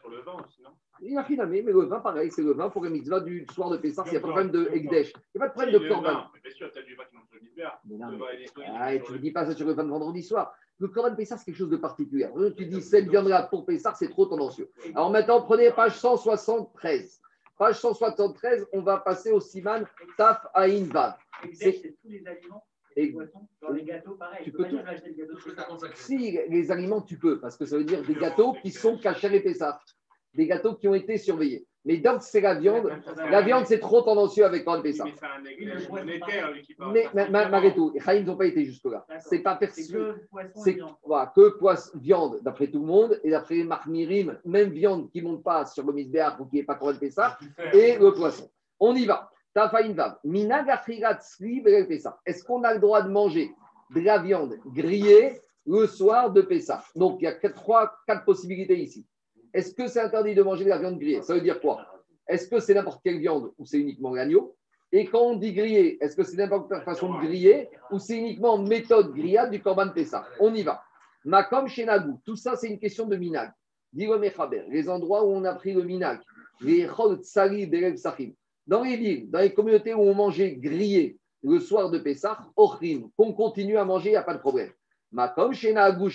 sur 0.00 0.10
le 0.10 0.20
vin 0.22 0.32
aussi, 0.44 0.60
non? 0.62 0.70
Il 1.00 1.16
a 1.18 1.24
finamé, 1.24 1.62
mais 1.62 1.72
le 1.72 1.84
vin, 1.84 2.00
pareil, 2.00 2.30
c'est 2.30 2.42
le 2.42 2.52
vin 2.52 2.70
pour 2.70 2.84
les 2.84 2.90
mitzvahs 2.90 3.20
du 3.20 3.46
soir 3.52 3.68
de 3.70 3.76
Pessah. 3.76 4.04
Il 4.06 4.12
n'y 4.12 4.16
a 4.16 4.20
pas 4.20 4.28
de 4.28 4.32
problème 4.32 4.50
de 4.52 4.68
Ekdesh. 4.72 5.12
Il 5.34 5.38
n'y 5.38 5.44
a 5.44 5.46
pas 5.46 5.48
de 5.48 5.52
problème 5.52 5.74
de 5.74 5.88
Corban. 5.88 6.24
Bien 6.42 6.52
sûr, 6.52 6.70
tu 6.72 6.78
as 6.78 6.82
du 6.82 6.94
vin 6.94 7.04
qui 7.04 7.16
monte 7.16 7.26
le 7.32 7.40
mitzvah. 7.40 7.80
Tu 9.04 9.12
ne 9.12 9.18
dis 9.18 9.32
pas 9.32 9.44
ça 9.44 9.54
sur 9.54 9.66
le 9.66 9.74
vin 9.74 9.84
de 9.84 9.90
vendredi 9.90 10.22
soir. 10.22 10.54
Le 10.78 10.88
Corban 10.88 11.14
Pessah, 11.14 11.36
c'est 11.36 11.46
quelque 11.46 11.58
chose 11.58 11.70
de 11.70 11.76
particulier. 11.76 12.28
Tu 12.56 12.66
dis 12.66 12.80
cette 12.80 13.08
viande-là 13.08 13.44
pour 13.44 13.64
Pessah, 13.66 13.94
c'est 13.94 14.08
trop 14.08 14.26
tendancieux. 14.26 14.70
Alors 14.94 15.10
maintenant, 15.10 15.42
prenez 15.42 15.70
page 15.70 15.96
173. 15.98 17.20
Page 17.56 17.78
173, 17.78 18.66
on 18.72 18.82
va 18.82 18.98
passer 18.98 19.30
au 19.30 19.40
siman 19.40 19.84
Taf 20.16 20.46
Aïn 20.54 20.86
Vav. 20.86 21.16
C'est 21.52 21.96
tous 22.02 22.08
les 22.08 22.26
aliments 22.26 22.64
et 22.96 23.12
dans 23.60 23.70
les 23.70 23.84
gâteaux, 23.84 24.14
pareil. 24.14 24.44
Tu 24.44 24.52
peux 24.52 24.68
tout... 24.68 24.78
Si, 25.94 26.38
les 26.48 26.70
aliments, 26.70 27.00
tu 27.00 27.18
peux, 27.18 27.40
parce 27.40 27.56
que 27.56 27.66
ça 27.66 27.76
veut 27.76 27.84
dire 27.84 28.02
des 28.04 28.14
gâteaux 28.14 28.54
qui 28.62 28.70
sont 28.70 28.98
cachés 28.98 29.34
et 29.34 29.40
Pessah. 29.40 29.80
Des 30.34 30.46
gâteaux 30.46 30.74
qui 30.74 30.86
ont 30.86 30.94
été 30.94 31.18
surveillés. 31.18 31.66
Mais 31.84 31.98
donc, 31.98 32.22
c'est 32.22 32.40
la 32.40 32.54
viande. 32.54 32.90
La 33.30 33.42
viande, 33.42 33.66
c'est 33.66 33.78
trop 33.78 34.00
tendancieux 34.00 34.44
avec 34.44 34.64
Corban 34.64 34.82
Pessah. 34.82 35.04
Mais, 36.92 37.08
malgré 37.30 37.74
tout, 37.74 37.92
les 37.94 38.22
n'ont 38.22 38.36
pas 38.36 38.46
été 38.46 38.64
jusque-là. 38.64 39.06
C'est 39.20 39.40
pas 39.40 39.56
perçu. 39.56 39.94
C'est 40.54 40.78
voilà, 41.04 41.32
que 41.34 41.58
poisson, 41.58 41.98
viande, 41.98 42.38
d'après 42.42 42.68
tout 42.68 42.80
le 42.80 42.86
monde, 42.86 43.20
et 43.22 43.30
d'après 43.30 43.62
Marc 43.64 43.86
Mirim, 43.86 44.38
même 44.44 44.70
viande 44.70 45.10
qui 45.10 45.20
ne 45.20 45.28
monte 45.28 45.42
pas 45.42 45.66
sur 45.66 45.84
le 45.84 45.92
misbéar 45.92 46.40
ou 46.40 46.46
qui 46.46 46.56
n'est 46.56 46.64
pas 46.64 46.76
Corban 46.76 46.98
Pessah, 46.98 47.38
et 47.72 47.98
le 47.98 48.12
poisson. 48.12 48.48
On 48.80 48.94
y 48.94 49.04
va. 49.04 49.30
Est-ce 52.26 52.44
qu'on 52.44 52.64
a 52.64 52.74
le 52.74 52.80
droit 52.80 53.02
de 53.02 53.08
manger 53.10 53.52
de 53.94 54.00
la 54.00 54.18
viande 54.18 54.58
grillée 54.66 55.38
le 55.66 55.86
soir 55.86 56.32
de 56.32 56.42
Pessah? 56.42 56.82
Donc, 56.96 57.18
il 57.20 57.24
y 57.24 57.28
a 57.28 57.32
quatre, 57.32 57.54
trois, 57.54 57.92
quatre 58.06 58.24
possibilités 58.24 58.76
ici. 58.78 59.06
Est-ce 59.54 59.72
que 59.72 59.86
c'est 59.86 60.00
interdit 60.00 60.34
de 60.34 60.42
manger 60.42 60.64
de 60.64 60.68
la 60.68 60.78
viande 60.78 60.98
grillée? 60.98 61.22
Ça 61.22 61.34
veut 61.34 61.40
dire 61.40 61.60
quoi? 61.60 61.86
Est-ce 62.26 62.48
que 62.48 62.58
c'est 62.58 62.74
n'importe 62.74 63.00
quelle 63.04 63.20
viande 63.20 63.52
ou 63.56 63.64
c'est 63.64 63.78
uniquement 63.78 64.12
l'agneau? 64.12 64.56
Et 64.90 65.06
quand 65.06 65.20
on 65.20 65.36
dit 65.36 65.52
griller, 65.52 65.96
est-ce 66.02 66.16
que 66.16 66.24
c'est 66.24 66.36
n'importe 66.36 66.68
quelle 66.68 66.82
façon 66.82 67.14
de 67.14 67.24
griller 67.24 67.68
ou 67.90 67.98
c'est 67.98 68.16
uniquement 68.16 68.58
méthode 68.58 69.14
grillade 69.14 69.52
du 69.52 69.62
Corban 69.62 69.90
Pessah 69.90 70.26
On 70.40 70.52
y 70.54 70.62
va. 70.62 70.82
Makom 71.24 71.68
Shenagou, 71.68 72.20
tout 72.24 72.36
ça 72.36 72.56
c'est 72.56 72.68
une 72.68 72.78
question 72.78 73.06
de 73.06 73.16
minag. 73.16 73.52
les 73.92 74.88
endroits 74.88 75.24
où 75.24 75.30
on 75.30 75.44
a 75.44 75.54
pris 75.54 75.72
le 75.72 75.82
minag, 75.82 76.20
les 76.60 76.88
dans 78.66 78.82
les 78.82 78.96
villes, 78.96 79.30
dans 79.30 79.40
les 79.40 79.52
communautés 79.52 79.94
où 79.94 80.00
on 80.00 80.14
mangeait 80.14 80.52
grillé 80.52 81.18
le 81.42 81.60
soir 81.60 81.90
de 81.90 81.98
Pessah, 81.98 82.38
qu'on 82.56 83.32
continue 83.32 83.76
à 83.76 83.84
manger, 83.84 84.10
il 84.10 84.12
n'y 84.12 84.16
a 84.16 84.22
pas 84.22 84.34
de 84.34 84.40
problème. 84.40 84.70
Makom 85.12 85.52
Shenagou 85.52 86.08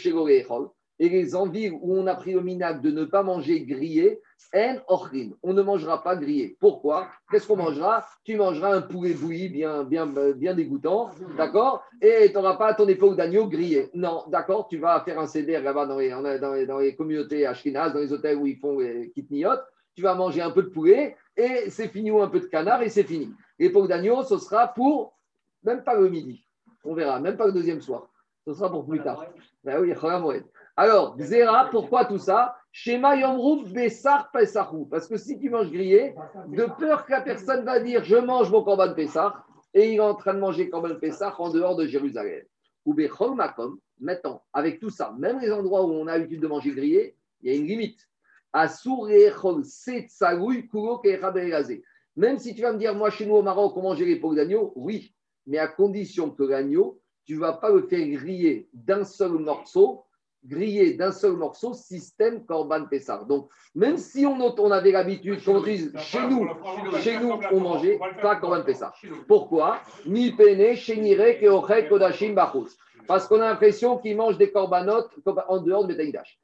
et 1.00 1.10
les 1.10 1.36
envies 1.36 1.70
où 1.70 1.96
on 1.96 2.08
a 2.08 2.15
pris 2.15 2.34
le 2.34 2.41
minag 2.41 2.82
de 2.82 2.91
ne 2.91 3.06
pas 3.06 3.24
manger 3.24 3.62
grillé, 3.62 4.22
en 4.53 4.75
ochrin. 4.88 5.29
On 5.44 5.53
ne 5.53 5.62
mangera 5.62 6.03
pas 6.03 6.15
grillé. 6.15 6.58
Pourquoi? 6.60 7.08
Qu'est-ce 7.29 7.48
qu'on 7.48 7.58
mangera? 7.58 8.06
Tu 8.24 8.36
mangeras 8.36 8.75
un 8.75 8.82
poulet 8.82 9.13
bouilli 9.13 9.50
bien, 9.50 9.84
bien, 9.84 10.06
bien 10.36 10.53
dégoûtant, 10.53 11.12
d'accord? 11.38 11.84
Et 12.01 12.27
tu 12.27 12.34
n'auras 12.34 12.56
pas 12.56 12.74
ton 12.74 12.88
épaule 12.88 13.15
d'agneau 13.15 13.48
grillé. 13.48 13.89
Non, 13.94 14.24
d'accord? 14.27 14.68
Tu 14.68 14.77
vas 14.77 15.00
faire 15.01 15.20
un 15.20 15.27
CDR 15.27 15.62
là-bas 15.62 15.86
dans 15.86 15.98
les, 16.00 16.10
dans, 16.10 16.53
les, 16.53 16.65
dans 16.65 16.79
les 16.79 16.96
communautés 16.96 17.46
ashkenazes, 17.46 17.94
dans 17.94 18.00
les 18.00 18.12
hôtels 18.12 18.38
où 18.38 18.48
ils 18.48 18.58
font 18.58 18.79
les 18.79 19.12
kitniot. 19.12 19.60
Tu 19.96 20.01
vas 20.01 20.15
manger 20.15 20.41
un 20.41 20.51
peu 20.51 20.63
de 20.63 20.70
poulet 20.70 21.15
et 21.36 21.70
c'est 21.70 21.88
fini, 21.88 22.12
ou 22.12 22.22
un 22.22 22.27
peu 22.27 22.39
de 22.39 22.46
canard 22.46 22.82
et 22.82 22.89
c'est 22.89 23.03
fini. 23.03 23.32
L'épaule 23.58 23.88
d'agneau, 23.88 24.24
ce 24.24 24.38
sera 24.38 24.68
pour 24.68 25.18
même 25.63 25.84
pas 25.84 25.96
le 25.96 26.10
midi. 26.10 26.46
On 26.84 26.94
verra, 26.94 27.20
même 27.20 27.38
pas 27.38 27.46
le 27.46 27.51
deuxième 27.51 27.82
soir. 27.82 28.10
Ce 28.48 28.53
sera 28.53 28.72
pour 28.72 28.88
plus 28.88 29.01
tard. 29.01 29.25
Ben 29.63 29.82
oui, 29.82 29.94
alors, 30.79 31.17
Zera, 31.19 31.67
pourquoi 31.69 32.05
tout 32.05 32.19
ça? 32.19 32.55
Shema 32.71 33.17
Yomrouf 33.17 33.69
Bessar 33.69 34.31
Pesachou. 34.31 34.86
Parce 34.86 35.09
que 35.09 35.17
si 35.17 35.38
tu 35.38 35.50
manges 35.50 35.69
grillé, 35.69 36.15
de 36.48 36.63
peur 36.79 37.05
que 37.05 37.12
la 37.12 37.19
personne 37.19 37.65
va 37.65 37.81
dire 37.81 38.05
je 38.05 38.15
mange 38.15 38.50
mon 38.50 38.63
Corban 38.63 38.93
Pessah 38.93 39.43
et 39.74 39.91
il 39.91 39.95
est 39.98 40.00
en 40.00 40.15
train 40.15 40.33
de 40.33 40.39
manger 40.39 40.69
Corban 40.69 40.95
Pessah 40.95 41.36
en 41.38 41.50
dehors 41.50 41.75
de 41.75 41.86
Jérusalem. 41.86 42.45
Ou 42.86 42.93
Bechol 42.93 43.36
Makom, 43.36 43.77
maintenant, 44.00 44.41
avec 44.53 44.79
tout 44.79 44.89
ça, 44.89 45.13
même 45.19 45.41
les 45.41 45.51
endroits 45.51 45.83
où 45.83 45.91
on 45.91 46.07
a 46.07 46.17
l'habitude 46.17 46.39
de 46.39 46.48
manger 46.48 46.71
grillé, 46.71 47.17
il 47.41 47.51
y 47.51 47.53
a 47.53 47.57
une 47.57 47.67
limite. 47.67 48.00
Même 52.15 52.38
si 52.38 52.55
tu 52.55 52.62
vas 52.62 52.71
me 52.71 52.77
dire, 52.77 52.95
moi 52.95 53.09
chez 53.09 53.25
nous 53.25 53.36
au 53.36 53.41
Maroc, 53.41 53.75
on 53.75 53.81
mangeait 53.81 54.05
les 54.05 54.15
peaux 54.15 54.33
d'agneau, 54.33 54.71
oui, 54.77 55.13
mais 55.45 55.57
à 55.57 55.67
condition 55.67 56.29
que 56.29 56.43
l'agneau, 56.43 57.01
tu 57.25 57.36
ne 57.36 57.41
vas 57.41 57.51
pas 57.51 57.69
le 57.69 57.81
faire 57.81 58.07
griller 58.07 58.69
d'un 58.74 59.03
seul 59.03 59.33
morceau 59.33 60.05
grillé 60.43 60.93
d'un 60.93 61.12
seul 61.12 61.34
morceau, 61.34 61.74
système 61.74 62.46
Corban 62.46 62.86
Pessar. 62.86 63.25
Donc, 63.25 63.50
même 63.75 63.98
si 63.98 64.25
on, 64.25 64.38
on 64.39 64.72
avait 64.72 64.91
l'habitude 64.91 65.43
qu'on 65.43 65.62
dise 65.62 65.91
chez 65.98 66.25
nous, 66.27 66.48
chez 67.01 67.19
nous, 67.19 67.34
on 67.51 67.60
mangeait 67.60 68.00
pas 68.22 68.36
Corban 68.38 68.63
Pessar. 68.63 68.96
Pourquoi? 69.27 69.79
Ni 70.05 70.31
pene, 70.31 70.75
keochet, 71.39 71.88
kodashim, 71.88 72.34
bachus. 72.34 72.77
Parce 73.08 73.27
qu'on 73.27 73.41
a 73.41 73.50
l'impression 73.50 73.98
qu'il 73.98 74.15
mange 74.15 74.38
des 74.38 74.51
corbanotes 74.51 75.12
en 75.48 75.58
dehors 75.58 75.86
de 75.86 75.93
Betaïdash. 75.93 76.39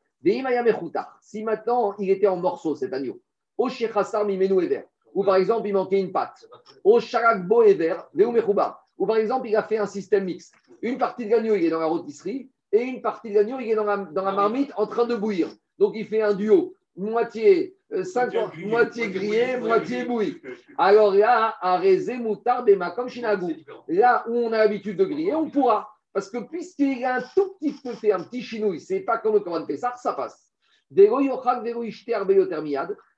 Si 1.22 1.44
maintenant 1.44 1.94
il 2.00 2.10
était 2.10 2.26
en 2.26 2.38
morceaux, 2.38 2.76
cet 2.76 2.92
agneau, 2.94 3.22
au 3.58 3.70
Shechassar 3.70 4.26
Mimenu 4.26 4.64
Ever, 4.64 4.86
ou 5.14 5.24
par 5.24 5.36
exemple 5.36 5.68
il 5.68 5.74
manquait 5.74 6.00
une 6.00 6.12
patte, 6.12 6.44
au 6.84 7.00
Sharakbo 7.00 7.62
Ever, 7.62 7.98
ou 8.98 9.06
par 9.06 9.18
exemple 9.18 9.48
il 9.48 9.56
a 9.56 9.62
fait 9.62 9.78
un 9.78 9.86
système 9.86 10.24
mixte. 10.26 10.56
Une 10.82 10.98
partie 10.98 11.26
de 11.26 11.32
l'agneau 11.32 11.54
il 11.54 11.66
est 11.66 11.70
dans 11.70 11.80
la 11.80 11.86
rôtisserie, 11.86 12.50
et 12.76 12.84
une 12.84 13.02
partie 13.02 13.30
de 13.30 13.36
l'agneau, 13.36 13.60
il 13.60 13.70
est 13.70 13.76
dans 13.76 13.86
la, 13.86 13.98
dans 13.98 14.24
la 14.24 14.32
marmite 14.32 14.72
en 14.76 14.86
train 14.86 15.06
de 15.06 15.16
bouillir. 15.16 15.50
Donc 15.80 15.94
il 15.96 16.06
fait 16.06 16.22
un 16.22 16.34
duo, 16.34 16.76
moitié, 16.96 17.78
euh, 17.94 18.04
moitié 18.66 19.10
grillé, 19.10 19.58
moitié 19.58 20.04
bouilli. 20.04 20.42
Alors 20.78 21.14
là, 21.14 21.56
à 21.62 21.78
Rézé, 21.78 22.18
Moutarde 22.18 22.68
et 22.70 22.78
comme 22.96 23.08
Shinagou, 23.08 23.54
là 23.88 24.26
où 24.28 24.36
on 24.36 24.52
a 24.52 24.58
l'habitude 24.58 24.98
de 24.98 25.06
griller, 25.06 25.36
on 25.36 25.50
pourra. 25.50 25.90
Parce 26.14 26.30
que 26.30 26.38
puisqu'il 26.38 27.04
a 27.04 27.16
un 27.16 27.22
tout 27.22 27.56
petit 27.60 27.74
peu 27.84 27.94
fait, 27.94 28.12
un 28.12 28.24
petit 28.24 28.42
chinouille, 28.42 28.80
c'est 28.80 29.02
pas 29.02 29.18
comme 29.18 29.34
le 29.34 29.42
Coran 29.42 29.66
Pessar, 29.66 29.98
ça 29.98 30.14
passe. 30.14 30.50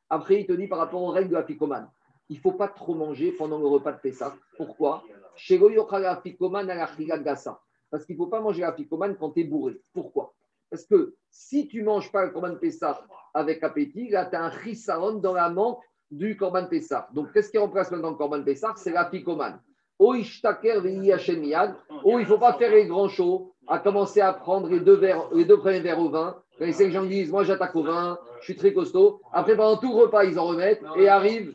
Après, 0.09 0.39
il 0.39 0.47
te 0.47 0.53
dit 0.53 0.67
par 0.67 0.79
rapport 0.79 1.03
aux 1.03 1.11
règles 1.11 1.29
de 1.29 1.35
la 1.35 1.43
picomane, 1.43 1.89
il 2.29 2.37
ne 2.37 2.41
faut 2.41 2.53
pas 2.53 2.67
trop 2.67 2.95
manger 2.95 3.31
pendant 3.33 3.59
le 3.59 3.67
repas 3.67 3.91
de 3.91 3.99
Pessah. 3.99 4.35
Pourquoi? 4.57 5.03
Parce 7.89 8.05
qu'il 8.05 8.15
ne 8.15 8.23
faut 8.23 8.27
pas 8.27 8.41
manger 8.41 8.61
la 8.61 8.71
picomane 8.71 9.15
quand 9.17 9.31
tu 9.31 9.41
es 9.41 9.43
bourré. 9.43 9.79
Pourquoi? 9.93 10.33
Parce 10.69 10.85
que 10.85 11.15
si 11.29 11.67
tu 11.67 11.81
ne 11.81 11.85
manges 11.85 12.11
pas 12.11 12.25
le 12.25 12.31
Corban 12.31 12.55
Pessah 12.55 13.01
avec 13.33 13.63
appétit, 13.63 14.09
là, 14.09 14.25
tu 14.25 14.35
as 14.35 14.43
un 14.43 14.51
chisaron 14.51 15.13
dans 15.13 15.33
la 15.33 15.49
manque 15.49 15.81
du 16.11 16.35
Corban 16.35 16.67
Pessah. 16.67 17.07
Donc, 17.13 17.31
qu'est-ce 17.33 17.49
qui 17.49 17.57
remplace 17.57 17.91
maintenant 17.91 18.11
le 18.11 18.17
Corban 18.17 18.43
Pessah 18.43 18.73
C'est 18.75 18.91
la 18.91 19.05
picomane. 19.05 19.61
Oh, 19.99 20.13
il 20.13 20.19
ne 20.19 20.25
faut 22.25 22.37
pas 22.37 22.53
faire 22.53 22.71
les 22.71 22.85
grands 22.85 23.09
shows, 23.09 23.55
à 23.67 23.79
commencer 23.79 24.21
à 24.21 24.31
prendre 24.31 24.69
les 24.69 24.79
deux, 24.79 24.95
verres, 24.95 25.29
les 25.33 25.45
deux 25.45 25.57
premiers 25.57 25.79
verres 25.79 25.99
au 25.99 26.09
vin. 26.09 26.39
Quand 26.59 26.65
les 26.65 26.91
gens 26.91 27.05
disent, 27.05 27.31
moi 27.31 27.43
j'attaque 27.43 27.75
au 27.75 27.83
vin, 27.83 28.19
je 28.39 28.45
suis 28.45 28.55
très 28.55 28.73
costaud. 28.73 29.21
Après, 29.31 29.55
pendant 29.55 29.77
tout 29.77 29.89
le 29.89 30.03
repas, 30.03 30.23
ils 30.23 30.39
en 30.39 30.45
remettent 30.45 30.83
et 30.97 31.07
arrivent. 31.07 31.53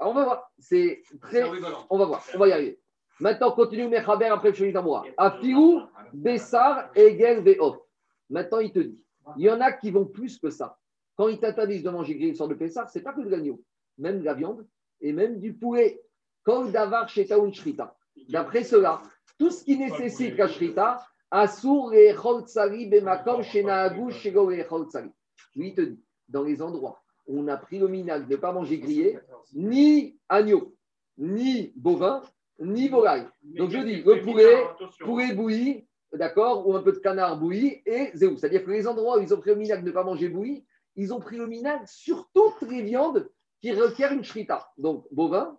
on 0.00 0.12
va 0.12 0.24
voir. 0.24 0.50
C'est 0.58 1.02
très. 1.20 1.44
On 1.88 1.98
va 1.98 2.04
voir. 2.04 2.24
On 2.34 2.38
va 2.38 2.48
y 2.48 2.52
arriver. 2.52 2.80
Maintenant, 3.20 3.52
continue 3.52 3.88
Mechaber 3.88 4.26
après 4.26 4.50
le 4.50 4.72
Tamoura. 4.72 5.04
Afilou, 5.16 5.82
Bessar, 6.12 6.90
Egel, 6.94 7.42
Veof. 7.42 7.76
Maintenant, 8.28 8.58
il 8.58 8.72
te 8.72 8.78
dit 8.78 9.00
il 9.36 9.44
y 9.44 9.50
en 9.50 9.60
a 9.60 9.72
qui 9.72 9.90
vont 9.90 10.06
plus 10.06 10.38
que 10.38 10.50
ça. 10.50 10.78
Quand 11.16 11.28
ils 11.28 11.38
t'interdisent 11.38 11.82
de 11.82 11.90
manger 11.90 12.14
grillé 12.14 12.32
de 12.32 12.54
Pessar, 12.54 12.88
ce 12.88 12.98
n'est 12.98 13.04
pas 13.04 13.12
que 13.12 13.20
de 13.20 13.28
l'agneau, 13.28 13.62
même 13.98 14.20
de 14.20 14.24
la 14.24 14.34
viande 14.34 14.66
et 15.00 15.12
même 15.12 15.38
du 15.38 15.52
poulet. 15.52 16.00
Comme 16.42 16.72
Davar, 16.72 17.08
Shetaun, 17.08 17.52
Shrita. 17.52 17.94
D'après 18.28 18.64
cela, 18.64 19.02
tout 19.38 19.50
ce 19.50 19.64
qui 19.64 19.76
nécessite 19.76 20.36
la 20.36 20.48
Shrita, 20.48 21.06
Asur, 21.30 21.92
et 21.92 22.14
Tsari, 22.46 22.86
Bemakom, 22.86 23.42
Shenaagou, 23.42 24.10
Shego, 24.10 24.50
et 24.50 24.66
Lui, 25.54 25.68
il 25.68 25.74
te 25.74 25.80
dit 25.82 26.02
dans 26.28 26.42
les 26.42 26.62
endroits 26.62 27.02
où 27.26 27.40
on 27.40 27.48
a 27.48 27.56
pris 27.56 27.78
le 27.78 27.88
minage 27.88 28.26
de 28.26 28.32
ne 28.32 28.36
pas 28.36 28.52
manger 28.52 28.78
grillé, 28.78 29.18
ni 29.52 30.18
agneau, 30.28 30.74
ni 31.18 31.72
bovin, 31.76 32.22
ni 32.60 32.88
volaille. 32.88 33.26
Donc 33.42 33.70
je 33.70 33.78
dis 33.78 34.02
le 34.02 34.20
poulet, 34.20 34.62
poulet 35.00 35.34
bouilli, 35.34 35.86
d'accord, 36.12 36.66
ou 36.66 36.74
un 36.76 36.82
peu 36.82 36.92
de 36.92 36.98
canard 36.98 37.38
bouilli 37.38 37.82
et 37.86 38.10
zéou. 38.14 38.36
C'est-à-dire 38.36 38.64
que 38.64 38.70
les 38.70 38.86
endroits 38.86 39.18
où 39.18 39.22
ils 39.22 39.34
ont 39.34 39.40
pris 39.40 39.50
le 39.50 39.56
minag 39.56 39.82
de 39.82 39.88
ne 39.88 39.92
pas 39.92 40.04
manger 40.04 40.28
bouilli, 40.28 40.64
ils 40.96 41.14
ont 41.14 41.20
pris 41.20 41.36
le 41.36 41.46
minag 41.46 41.80
sur 41.86 42.28
toutes 42.34 42.68
les 42.68 42.82
viandes 42.82 43.30
qui 43.60 43.72
requièrent 43.72 44.12
une 44.12 44.24
shrita. 44.24 44.70
Donc 44.78 45.06
bovin, 45.10 45.58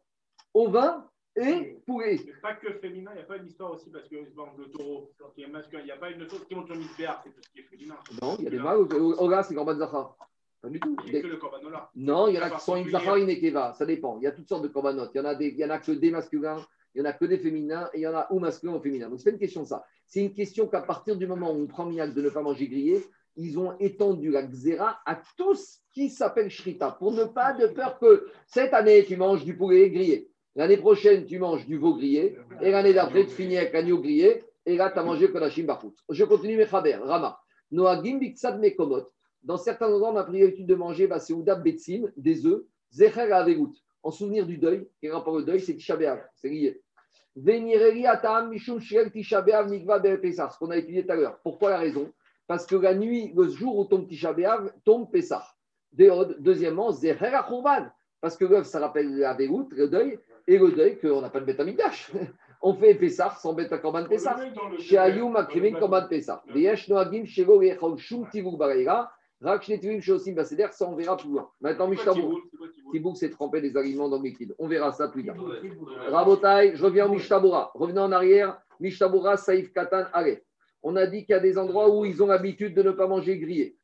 ovin 0.54 1.08
et 1.36 1.78
poulet. 1.86 2.20
pas 2.42 2.56
que 2.56 2.74
féminin, 2.74 3.12
il 3.14 3.18
n'y 3.18 3.22
a 3.22 3.26
pas 3.26 3.38
une 3.38 3.48
histoire 3.48 3.72
aussi 3.72 3.90
parce 3.90 4.08
que 4.10 4.16
le 4.16 4.72
taureau 4.72 5.12
qui 5.34 5.44
est 5.44 5.48
masculin, 5.48 5.82
il 5.82 5.86
n'y 5.86 5.92
a 5.92 5.98
pas 5.98 6.10
une 6.12 6.30
chose 6.30 6.46
qui 6.46 6.56
montre 6.56 6.74
le 6.74 6.80
misbéar, 6.80 7.22
c'est 7.24 7.30
tout 7.30 7.42
ce 7.42 7.50
qui 7.52 7.60
est 7.60 7.64
féminin. 7.64 7.96
Non, 8.22 8.36
il 8.38 8.44
y 8.44 8.48
a 8.48 8.50
des 8.50 8.60
mâles. 8.60 8.80
Oga, 8.80 9.44
c'est 9.44 9.56
Corban 9.56 9.78
Zahar. 9.78 10.18
Pas 10.62 10.70
du 10.70 10.80
tout. 10.80 10.96
Il 11.08 11.14
y 11.14 11.18
a 11.18 11.22
que 11.22 11.28
le 11.28 11.38
Corbanola. 11.38 11.90
Non, 11.96 12.28
il 12.28 12.36
y 12.36 12.40
en 12.40 12.44
a 12.44 12.50
qui 12.52 12.60
sont 12.60 12.86
Zahar 12.88 13.18
Inekeva, 13.18 13.74
ça 13.74 13.86
dépend. 13.86 14.18
Il 14.18 14.24
y 14.24 14.28
a 14.28 14.32
toutes 14.32 14.48
sortes 14.48 14.64
de 14.64 14.68
Corbanot. 14.68 15.10
Il 15.14 15.18
y 15.18 15.22
en 15.22 15.26
a, 15.26 15.36
des, 15.36 15.48
il 15.48 15.58
y 15.58 15.66
en 15.66 15.70
a 15.70 15.80
que 15.80 15.92
des 15.92 16.12
masculins 16.12 16.64
il 16.94 17.02
n'y 17.02 17.08
en 17.08 17.10
a 17.10 17.14
que 17.14 17.26
des 17.26 17.38
féminins 17.38 17.90
et 17.94 18.00
il 18.00 18.02
y 18.02 18.08
en 18.08 18.16
a 18.16 18.28
ou 18.32 18.40
masculins 18.40 18.76
ou 18.76 18.80
féminins. 18.80 19.10
Donc, 19.10 19.20
c'est 19.20 19.30
pas 19.30 19.34
une 19.34 19.40
question 19.40 19.64
de 19.64 19.68
ça. 19.68 19.86
C'est 20.08 20.22
une 20.22 20.34
question 20.34 20.68
qu'à 20.68 20.82
partir 20.82 21.16
du 21.16 21.26
moment 21.28 21.52
où 21.52 21.62
on 21.64 21.68
prend 21.68 21.86
Minag 21.86 22.14
de 22.14 22.22
ne 22.22 22.30
pas 22.30 22.42
manger 22.42 22.68
grillé, 22.68 23.04
ils 23.38 23.58
ont 23.58 23.78
étendu 23.80 24.30
la 24.30 24.44
xéra 24.44 25.00
à 25.06 25.22
tout 25.38 25.56
ce 25.56 25.78
qui 25.94 26.10
s'appelle 26.10 26.50
shrita, 26.50 26.92
pour 26.92 27.14
ne 27.14 27.24
pas 27.24 27.54
de 27.54 27.68
peur 27.68 27.98
que 27.98 28.28
cette 28.46 28.74
année, 28.74 29.06
tu 29.06 29.16
manges 29.16 29.46
du 29.46 29.56
poulet 29.56 29.90
grillé. 29.90 30.30
L'année 30.56 30.78
prochaine, 30.78 31.26
tu 31.26 31.40
manges 31.40 31.66
du 31.66 31.78
veau 31.78 31.96
grillé. 31.96 32.38
Et 32.62 32.72
l'année 32.72 32.94
d'après, 32.94 33.26
tu 33.26 33.32
finis 33.32 33.58
avec 33.58 33.72
l'agneau 33.72 34.00
grillé. 34.00 34.44
Et 34.66 34.76
là, 34.76 34.92
tu 34.92 35.00
as 35.00 35.04
mangé 35.04 35.32
kodashim 35.32 35.64
barfout. 35.64 35.96
Je 36.10 36.26
continue 36.26 36.58
mes 36.58 36.68
khaber. 36.68 36.98
Rama. 37.04 37.40
Noagim 37.72 38.20
biksad 38.20 38.60
mekomot. 38.60 39.06
Dans 39.44 39.58
certains 39.58 39.88
endroits, 39.88 40.12
on 40.12 40.18
a 40.18 40.24
pris 40.26 40.66
de 40.66 40.76
manger 40.76 41.08
bah, 41.08 41.20
betsim, 41.56 42.12
des 42.18 42.46
œufs, 42.46 42.64
zecher 42.92 43.32
avegout 43.32 43.74
en 44.04 44.12
souvenir 44.12 44.46
du 44.46 44.58
deuil. 44.58 44.88
qui 45.00 45.08
est 45.08 45.12
rapport 45.12 45.34
au 45.34 45.42
deuil, 45.42 45.60
c'est 45.62 45.76
Tisha 45.76 45.98
c'est 46.36 46.50
lié. 46.50 46.82
Ce 47.36 47.42
qu'on 50.60 50.70
a 50.70 50.78
étudié 50.78 51.06
tout 51.06 51.12
à 51.12 51.16
l'heure. 51.16 51.40
Pourquoi 51.44 51.70
la 51.70 51.78
raison? 51.80 52.12
Parce 52.48 52.66
que 52.66 52.76
la 52.76 52.94
nuit, 52.94 53.32
le 53.36 53.48
jour 53.48 53.78
où 53.78 53.86
tombe 53.86 54.08
Tisha 54.08 54.36
tombe 54.84 55.10
Pessah. 55.12 55.46
Deuxièmement, 55.94 56.92
Zeher 56.92 57.18
Parce 58.20 58.36
que 58.36 58.46
l'œuf, 58.46 58.68
ça 58.68 58.80
rappelle 58.80 59.18
la 59.18 59.34
déroute, 59.34 59.72
le 59.72 59.88
deuil, 59.88 60.20
et 60.48 60.58
le 60.58 60.72
deuil 60.72 61.00
qu'on 61.00 61.22
n'a 61.22 61.30
pas 61.30 61.40
de 61.40 61.46
bête 61.46 61.60
amigdash. 61.60 62.12
On 62.64 62.76
fait 62.76 62.94
Pessah 62.96 63.36
sans 63.42 63.54
bête 63.54 63.74
à 63.74 63.80
Korban 63.80 64.06
Pessah. 64.06 64.38
Chez 64.80 64.98
Ayum, 64.98 65.36
Akrimik 65.36 65.80
Korban 65.80 66.08
Pessah. 66.08 66.44
Veyesh 66.48 66.90
Noagim, 66.90 67.26
Shego, 67.26 67.62
Yechol, 67.62 67.98
Shum, 67.98 68.30
Tivuk, 68.30 68.58
Baraïra. 68.58 69.12
Ça, 69.44 70.88
on 70.88 70.96
verra 70.96 71.18
plus 71.18 71.30
loin. 71.30 71.50
Maintenant, 71.62 71.88
Mishtabouk. 71.88 72.44
Tibouk 72.92 73.18
s'est 73.18 73.32
trempé 73.32 73.60
des 73.60 73.76
aliments 73.76 74.08
dans 74.08 74.18
le 74.18 74.24
liquide. 74.26 74.54
On 74.60 74.68
verra 74.68 74.92
ça 74.92 75.08
plus 75.08 75.26
tard. 75.26 75.36
Rabotai, 76.10 76.76
je 76.76 76.84
reviens 76.84 77.08
au 77.08 77.10
Mishtabura. 77.10 77.72
Revenons 77.74 78.04
en 78.04 78.12
arrière. 78.12 78.62
Mishtabura, 78.80 79.38
Saïf 79.38 79.74
Katan, 79.74 80.06
allez. 80.14 80.44
On 80.84 80.96
a 80.96 81.08
dit 81.08 81.26
qu'il 81.26 81.34
y 81.34 81.38
a 81.38 81.40
des 81.40 81.58
endroits 81.58 81.90
où 81.90 82.06
ils 82.06 82.22
ont 82.22 82.28
l'habitude 82.28 82.76
de 82.76 82.84
ne 82.84 82.92
pas 82.92 83.08
manger 83.08 83.40
grillé. 83.40 83.78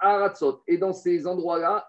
Aratsot. 0.00 0.62
Et 0.66 0.78
dans 0.78 0.92
ces 0.92 1.26
endroits-là, 1.26 1.88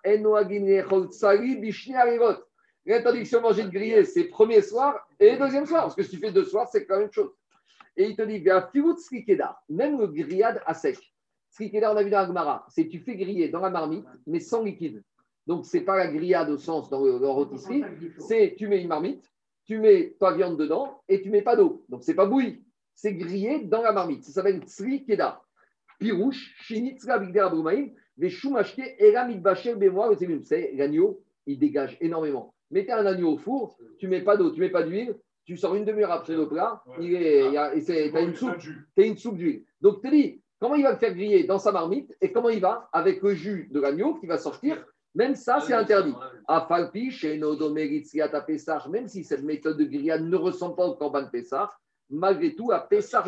L'interdiction 2.85 3.39
de 3.39 3.43
manger 3.43 3.63
de 3.63 3.69
grillé, 3.69 4.03
c'est 4.05 4.25
premier 4.25 4.61
soir 4.61 5.07
et 5.19 5.37
deuxième 5.37 5.65
soir. 5.65 5.83
Parce 5.83 5.95
que 5.95 6.03
si 6.03 6.11
tu 6.11 6.17
fais 6.17 6.31
deux 6.31 6.45
soirs, 6.45 6.67
c'est 6.69 6.87
la 6.89 6.99
même 6.99 7.11
chose. 7.11 7.31
Et 7.95 8.09
il 8.09 8.15
te 8.15 8.21
dit, 8.21 8.43
même 9.69 9.99
le 9.99 10.07
grillade 10.07 10.61
à 10.65 10.73
sec. 10.73 10.97
Srikeda, 11.57 11.91
on 11.91 11.97
a 11.97 12.03
vu 12.03 12.11
dans 12.11 12.19
Agmara, 12.19 12.65
c'est 12.69 12.87
tu 12.87 12.99
fais 12.99 13.15
griller 13.15 13.49
dans 13.49 13.61
la 13.61 13.71
marmite, 13.71 14.05
mais 14.27 14.39
sans 14.39 14.63
liquide. 14.63 15.03
Donc, 15.47 15.65
ce 15.65 15.77
n'est 15.77 15.83
pas 15.83 15.97
la 15.97 16.07
grillade 16.07 16.51
au 16.51 16.57
sens 16.57 16.87
dans 16.89 17.03
le, 17.03 17.27
rôtisserie, 17.27 17.83
c'est 18.19 18.53
tu 18.55 18.67
mets 18.67 18.79
une 18.79 18.87
marmite, 18.87 19.23
tu 19.65 19.79
mets 19.79 20.15
ta 20.19 20.33
viande 20.33 20.59
dedans 20.59 21.01
et 21.09 21.21
tu 21.21 21.31
mets 21.31 21.41
pas 21.41 21.55
d'eau. 21.55 21.83
Donc, 21.89 22.03
c'est 22.03 22.13
pas 22.13 22.27
bouilli, 22.27 22.63
c'est 22.93 23.15
grillé 23.15 23.63
dans 23.63 23.81
la 23.81 23.91
marmite. 23.91 24.23
Ça 24.23 24.33
s'appelle 24.33 24.61
Tsri 24.61 25.03
Keda. 25.05 25.41
Pirouche, 25.99 26.53
Shinitzra 26.61 27.17
Bigdera 27.17 27.49
Brumaïm, 27.49 27.91
Veshumashke, 28.17 28.95
Era 28.99 29.25
Bemoa, 29.25 30.15
c'est 30.43 30.73
l'agneau, 30.75 31.23
il 31.47 31.57
dégage 31.57 31.97
énormément. 32.01 32.53
Mettez 32.69 32.91
un 32.91 33.05
agneau 33.07 33.33
au 33.33 33.37
four, 33.37 33.79
tu 33.97 34.07
mets 34.07 34.21
pas 34.21 34.37
d'eau, 34.37 34.51
tu 34.51 34.59
mets 34.59 34.69
pas 34.69 34.83
d'huile, 34.83 35.15
tu 35.43 35.57
sors 35.57 35.73
une 35.73 35.85
demi-heure 35.85 36.11
après 36.11 36.35
le 36.35 36.47
plat, 36.47 36.83
il 36.99 37.15
est, 37.15 37.83
tu 37.83 37.91
as 37.91 38.21
une 38.21 38.35
soupe, 38.35 38.57
une 38.97 39.17
soupe 39.17 39.37
d'huile. 39.37 39.63
Donc, 39.81 40.01
tu 40.03 40.11
dis, 40.11 40.41
comment 40.59 40.75
il 40.75 40.83
va 40.83 40.91
le 40.91 40.97
faire 40.97 41.13
griller 41.13 41.43
dans 41.43 41.59
sa 41.59 41.71
marmite 41.71 42.15
et 42.21 42.31
comment 42.31 42.49
il 42.49 42.61
va 42.61 42.89
avec 42.91 43.21
le 43.21 43.33
jus 43.33 43.69
de 43.71 43.79
l'agneau 43.79 44.15
qui 44.15 44.27
va 44.27 44.37
sortir 44.37 44.83
même 45.17 45.35
ça, 45.35 45.59
c'est 45.59 45.73
interdit. 45.73 46.13
Afalpi, 46.47 47.09
chez 47.09 47.39
même 47.39 49.07
si 49.07 49.23
cette 49.23 49.43
méthode 49.43 49.77
de 49.77 49.83
grillade 49.85 50.21
ne 50.21 50.35
ressemble 50.35 50.75
pas 50.75 50.85
au 50.85 50.93
Corban 50.93 51.25
Pessah, 51.25 51.71
malgré 52.11 52.53
tout, 52.53 52.71
à 52.71 52.81
Pessah 52.87 53.23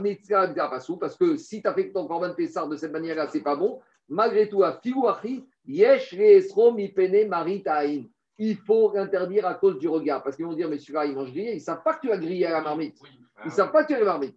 parce 0.99 1.17
que 1.17 1.35
si 1.35 1.63
tu 1.63 1.67
as 1.67 1.73
fait 1.73 1.91
ton 1.91 2.05
Corban 2.07 2.35
Pessah 2.35 2.67
de 2.67 2.75
cette 2.75 2.91
manière-là, 2.91 3.27
c'est 3.27 3.41
pas 3.41 3.55
bon. 3.55 3.79
Malgré 4.07 4.47
tout, 4.47 4.63
à 4.63 4.79
Filouachi, 4.79 5.43
Yesh 5.65 6.13
Ipene 6.13 7.27
Maritain. 7.27 8.03
Il 8.39 8.57
faut 8.57 8.91
l'interdire 8.93 9.45
à 9.45 9.53
cause 9.53 9.77
du 9.77 9.87
regard. 9.87 10.23
Parce 10.23 10.35
qu'ils 10.35 10.45
vont 10.45 10.53
dire, 10.53 10.69
mais 10.69 10.79
celui-là, 10.79 11.05
il 11.05 11.13
mange 11.13 11.31
grillé. 11.31 11.51
Ils 11.51 11.55
ne 11.55 11.59
savent 11.59 11.83
pas 11.83 11.93
que 11.93 12.01
tu 12.01 12.11
as 12.11 12.17
grillé 12.17 12.45
à 12.47 12.51
la 12.51 12.61
marmite. 12.61 12.97
Ils 13.43 13.47
ne 13.47 13.51
savent 13.51 13.71
pas 13.71 13.83
que 13.83 13.89
tu 13.89 13.95
as 13.95 13.99
la 13.99 14.05
marmite. 14.05 14.35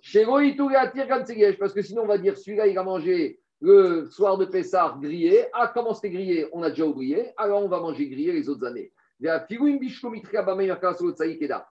Chez 0.00 0.24
parce 1.58 1.72
que 1.72 1.82
sinon, 1.82 2.02
on 2.02 2.06
va 2.06 2.18
dire, 2.18 2.36
celui-là, 2.36 2.66
il 2.66 2.76
a 2.76 2.82
mangé 2.82 3.40
le 3.60 4.06
soir 4.10 4.36
de 4.36 4.44
Pessah 4.44 4.96
grillé. 5.00 5.46
Ah, 5.52 5.70
comment 5.72 5.94
c'était 5.94 6.10
grillé? 6.10 6.46
On 6.52 6.62
a 6.62 6.70
déjà 6.70 6.84
oublié. 6.86 7.32
Alors, 7.36 7.62
on 7.64 7.68
va 7.68 7.80
manger 7.80 8.08
grillé 8.08 8.32
les 8.32 8.48
autres 8.48 8.66
années. 8.66 8.92
Et 9.22 9.28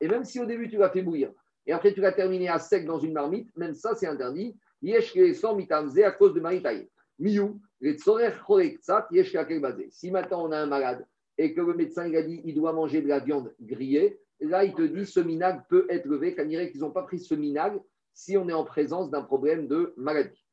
même 0.08 0.24
si 0.24 0.40
au 0.40 0.46
début, 0.46 0.70
tu 0.70 0.78
l'as 0.78 0.90
fait 0.90 1.02
bouillir, 1.02 1.32
et 1.66 1.72
après, 1.72 1.94
tu 1.94 2.02
l'as 2.02 2.12
terminé 2.12 2.50
à 2.50 2.60
sec 2.60 2.86
dans 2.86 3.00
une 3.00 3.14
marmite, 3.14 3.56
même 3.56 3.74
ça, 3.74 3.96
c'est 3.96 4.08
interdit. 4.08 4.56
à 4.82 6.12
cause 6.12 6.34
de 6.34 6.40
maritaï. 6.40 6.90
Si 9.92 10.12
maintenant 10.12 10.46
on 10.46 10.52
a 10.52 10.58
un 10.58 10.66
malade 10.66 11.06
et 11.38 11.54
que 11.54 11.62
le 11.62 11.74
médecin 11.74 12.08
il 12.08 12.16
a 12.16 12.24
dit 12.24 12.42
il 12.46 12.56
doit 12.56 12.74
manger 12.74 13.02
de 13.02 13.08
la 13.08 13.20
viande 13.20 13.54
grillée, 13.62 14.20
là 14.40 14.64
il 14.64 14.74
te 14.74 14.82
dit 14.82 15.06
ce 15.06 15.20
minag 15.20 15.62
peut 15.70 15.86
être 15.90 16.06
levé, 16.06 16.36
dirait 16.46 16.72
qu'ils 16.72 16.82
n'ont 16.82 16.92
pas 16.92 17.04
pris 17.04 17.20
ce 17.20 17.36
minag 17.36 17.80
si 18.14 18.38
on 18.38 18.48
est 18.50 18.54
en 18.54 18.64
présence 18.64 19.10
d'un 19.10 19.24
problème 19.24 19.68
de 19.68 19.94
maladie. 19.98 20.46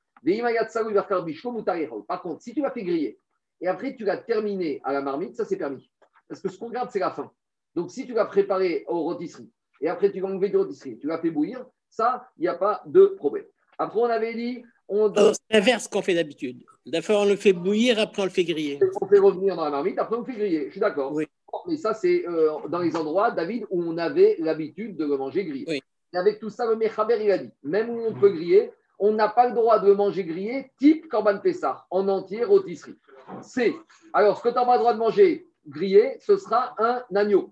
Par 2.09 2.23
contre, 2.23 2.43
si 2.43 2.55
tu 2.55 2.61
l'as 2.61 2.71
fait 2.71 2.85
griller 2.85 3.19
et 3.61 3.69
après 3.69 3.95
tu 3.97 4.05
l'as 4.05 4.19
terminé 4.19 4.81
à 4.85 4.93
la 4.93 5.03
marmite, 5.03 5.37
ça 5.37 5.45
c'est 5.45 5.57
permis. 5.57 5.91
Parce 6.29 6.41
que 6.41 6.49
ce 6.49 6.59
qu'on 6.59 6.69
regarde, 6.69 6.91
c'est 6.91 6.99
la 6.99 7.11
fin. 7.11 7.31
Donc 7.75 7.91
si 7.91 8.07
tu 8.07 8.13
l'as 8.13 8.27
préparé 8.27 8.85
au 8.89 9.03
rôtisserie 9.03 9.51
et 9.81 9.89
après 9.89 10.11
tu 10.13 10.21
l'as 10.21 10.29
enlevé 10.29 10.49
du 10.49 10.57
rôtisserie, 10.57 10.99
tu 10.99 11.07
l'as 11.07 11.19
fait 11.19 11.31
bouillir, 11.31 11.65
ça, 11.89 12.29
il 12.39 12.43
n'y 12.43 12.49
a 12.49 12.55
pas 12.55 12.83
de 12.87 13.07
problème. 13.07 13.45
Après, 13.79 13.99
on 13.99 14.05
avait 14.05 14.35
dit. 14.35 14.63
On... 14.91 15.13
C'est 15.15 15.39
l'inverse 15.51 15.87
qu'on 15.89 16.03
fait 16.03 16.15
d'habitude. 16.15 16.65
D'abord, 16.85 17.23
on 17.23 17.25
le 17.25 17.37
fait 17.37 17.53
bouillir, 17.53 17.99
après, 18.01 18.23
on 18.23 18.25
le 18.25 18.31
fait 18.31 18.45
griller. 18.45 18.81
On 19.01 19.07
fait 19.07 19.21
revenir 19.21 19.55
dans 19.55 19.65
la 19.65 19.71
marmite, 19.71 19.99
après, 19.99 20.17
on 20.17 20.21
le 20.21 20.25
fait 20.27 20.39
griller. 20.39 20.67
Je 20.67 20.71
suis 20.73 20.81
d'accord. 20.81 21.13
Oui. 21.13 21.27
Mais 21.67 21.77
ça, 21.77 21.95
c'est 21.95 22.27
euh, 22.27 22.51
dans 22.69 22.81
les 22.81 22.97
endroits, 22.97 23.31
David, 23.31 23.65
où 23.71 23.83
on 23.83 23.97
avait 23.99 24.37
l'habitude 24.41 24.97
de 24.97 25.05
le 25.05 25.17
manger 25.17 25.45
grillé. 25.45 25.65
Oui. 25.69 25.81
Et 26.13 26.17
avec 26.17 26.41
tout 26.41 26.51
ça, 26.51 26.67
le 26.67 26.75
Mechaber, 26.77 27.19
il 27.23 27.31
a 27.31 27.39
dit 27.39 27.51
même 27.63 27.91
où 27.91 28.01
on 28.05 28.15
peut 28.15 28.31
griller, 28.31 28.73
on 28.99 29.13
n'a 29.13 29.29
pas 29.29 29.49
le 29.49 29.55
droit 29.55 29.79
de 29.79 29.87
le 29.87 29.95
manger 29.95 30.25
grillé, 30.25 30.73
type 30.79 31.09
Corban 31.09 31.39
Pessah, 31.39 31.87
en 31.91 32.09
entier 32.09 32.45
rôtisserie. 32.45 32.97
C'est. 33.43 33.73
Alors, 34.13 34.39
ce 34.39 34.43
que 34.43 34.49
tu 34.49 34.55
n'as 34.57 34.65
pas 34.65 34.75
le 34.75 34.81
droit 34.81 34.95
de 34.95 34.99
manger 34.99 35.47
grillé, 35.67 36.17
ce 36.21 36.37
sera 36.37 36.75
un 36.79 37.03
agneau. 37.15 37.51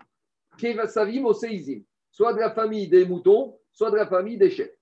Savim 0.86 1.24
au 1.24 1.34
Soit 1.34 2.32
de 2.32 2.40
la 2.40 2.50
famille 2.50 2.88
des 2.88 3.04
moutons, 3.04 3.56
soit 3.72 3.92
de 3.92 3.96
la 3.96 4.06
famille 4.06 4.36
des 4.36 4.50
chefs. 4.50 4.77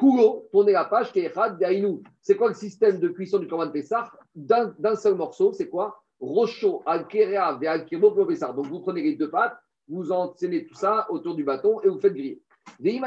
Kuro, 0.00 0.48
tournez 0.50 0.72
la 0.72 0.86
page, 0.86 1.12
C'est 2.22 2.36
quoi 2.36 2.48
le 2.48 2.54
système 2.54 2.98
de 2.98 3.08
cuisson 3.08 3.38
du 3.38 3.46
Corban 3.46 3.70
Pessah? 3.70 4.10
D'un 4.34 4.96
seul 4.96 5.14
morceau, 5.14 5.52
c'est 5.52 5.68
quoi? 5.68 6.02
Rocho, 6.18 6.82
Al-Kerea, 6.86 7.58
al 7.62 7.86
Pessah. 8.26 8.54
Donc, 8.54 8.66
vous 8.68 8.80
prenez 8.80 9.02
les 9.02 9.16
deux 9.16 9.28
pâtes, 9.30 9.58
vous 9.88 10.10
enchaînez 10.10 10.64
tout 10.64 10.74
ça 10.74 11.06
autour 11.10 11.34
du 11.34 11.44
bâton 11.44 11.82
et 11.82 11.88
vous 11.88 12.00
faites 12.00 12.14
griller. 12.14 12.40
Après, 12.78 12.98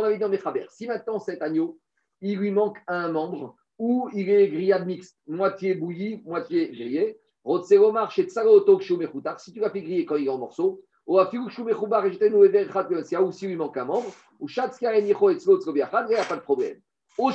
on 0.00 0.04
avait 0.04 0.14
dit 0.14 0.20
dans 0.20 0.28
Mechaber, 0.28 0.66
si 0.70 0.86
maintenant 0.86 1.18
cet 1.18 1.42
agneau, 1.42 1.80
il 2.20 2.38
lui 2.38 2.52
manque 2.52 2.78
un 2.86 3.08
membre, 3.08 3.56
ou 3.80 4.08
il 4.12 4.30
est 4.30 4.48
grillade 4.48 4.86
mixte, 4.86 5.18
moitié 5.26 5.74
bouilli, 5.74 6.22
moitié 6.24 6.68
grillé, 6.68 7.18
si 9.38 9.52
tu 9.52 9.60
l'as 9.60 9.70
fait 9.70 9.82
griller 9.82 10.04
quand 10.04 10.16
il 10.16 10.26
est 10.26 10.30
en 10.30 10.38
morceaux, 10.38 10.82
ou 11.06 11.20
si 13.32 13.44
il 13.44 13.48
lui 13.48 13.56
manque 13.56 13.76
un 13.76 13.84
membre, 13.84 14.10
ou 14.40 14.48
il 14.48 14.54
n'y 14.54 15.80
a 15.80 15.86
pas 15.86 16.02
de 16.36 16.40
problème. 16.40 16.80
Au 17.18 17.30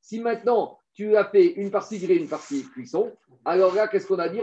si 0.00 0.20
maintenant 0.20 0.78
tu 0.94 1.16
as 1.16 1.24
fait 1.24 1.46
une 1.54 1.70
partie 1.70 1.98
grillée, 1.98 2.20
une 2.20 2.28
partie 2.28 2.64
cuisson, 2.70 3.12
alors 3.44 3.74
là, 3.74 3.88
qu'est-ce 3.88 4.06
qu'on 4.06 4.18
a 4.18 4.28
dit? 4.28 4.40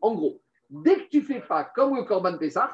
En 0.00 0.14
gros, 0.14 0.40
dès 0.70 0.96
que 0.96 1.08
tu 1.08 1.22
fais 1.22 1.40
pas 1.40 1.64
comme 1.64 1.96
le 1.96 2.02
Corban 2.04 2.36
Pessah, 2.36 2.70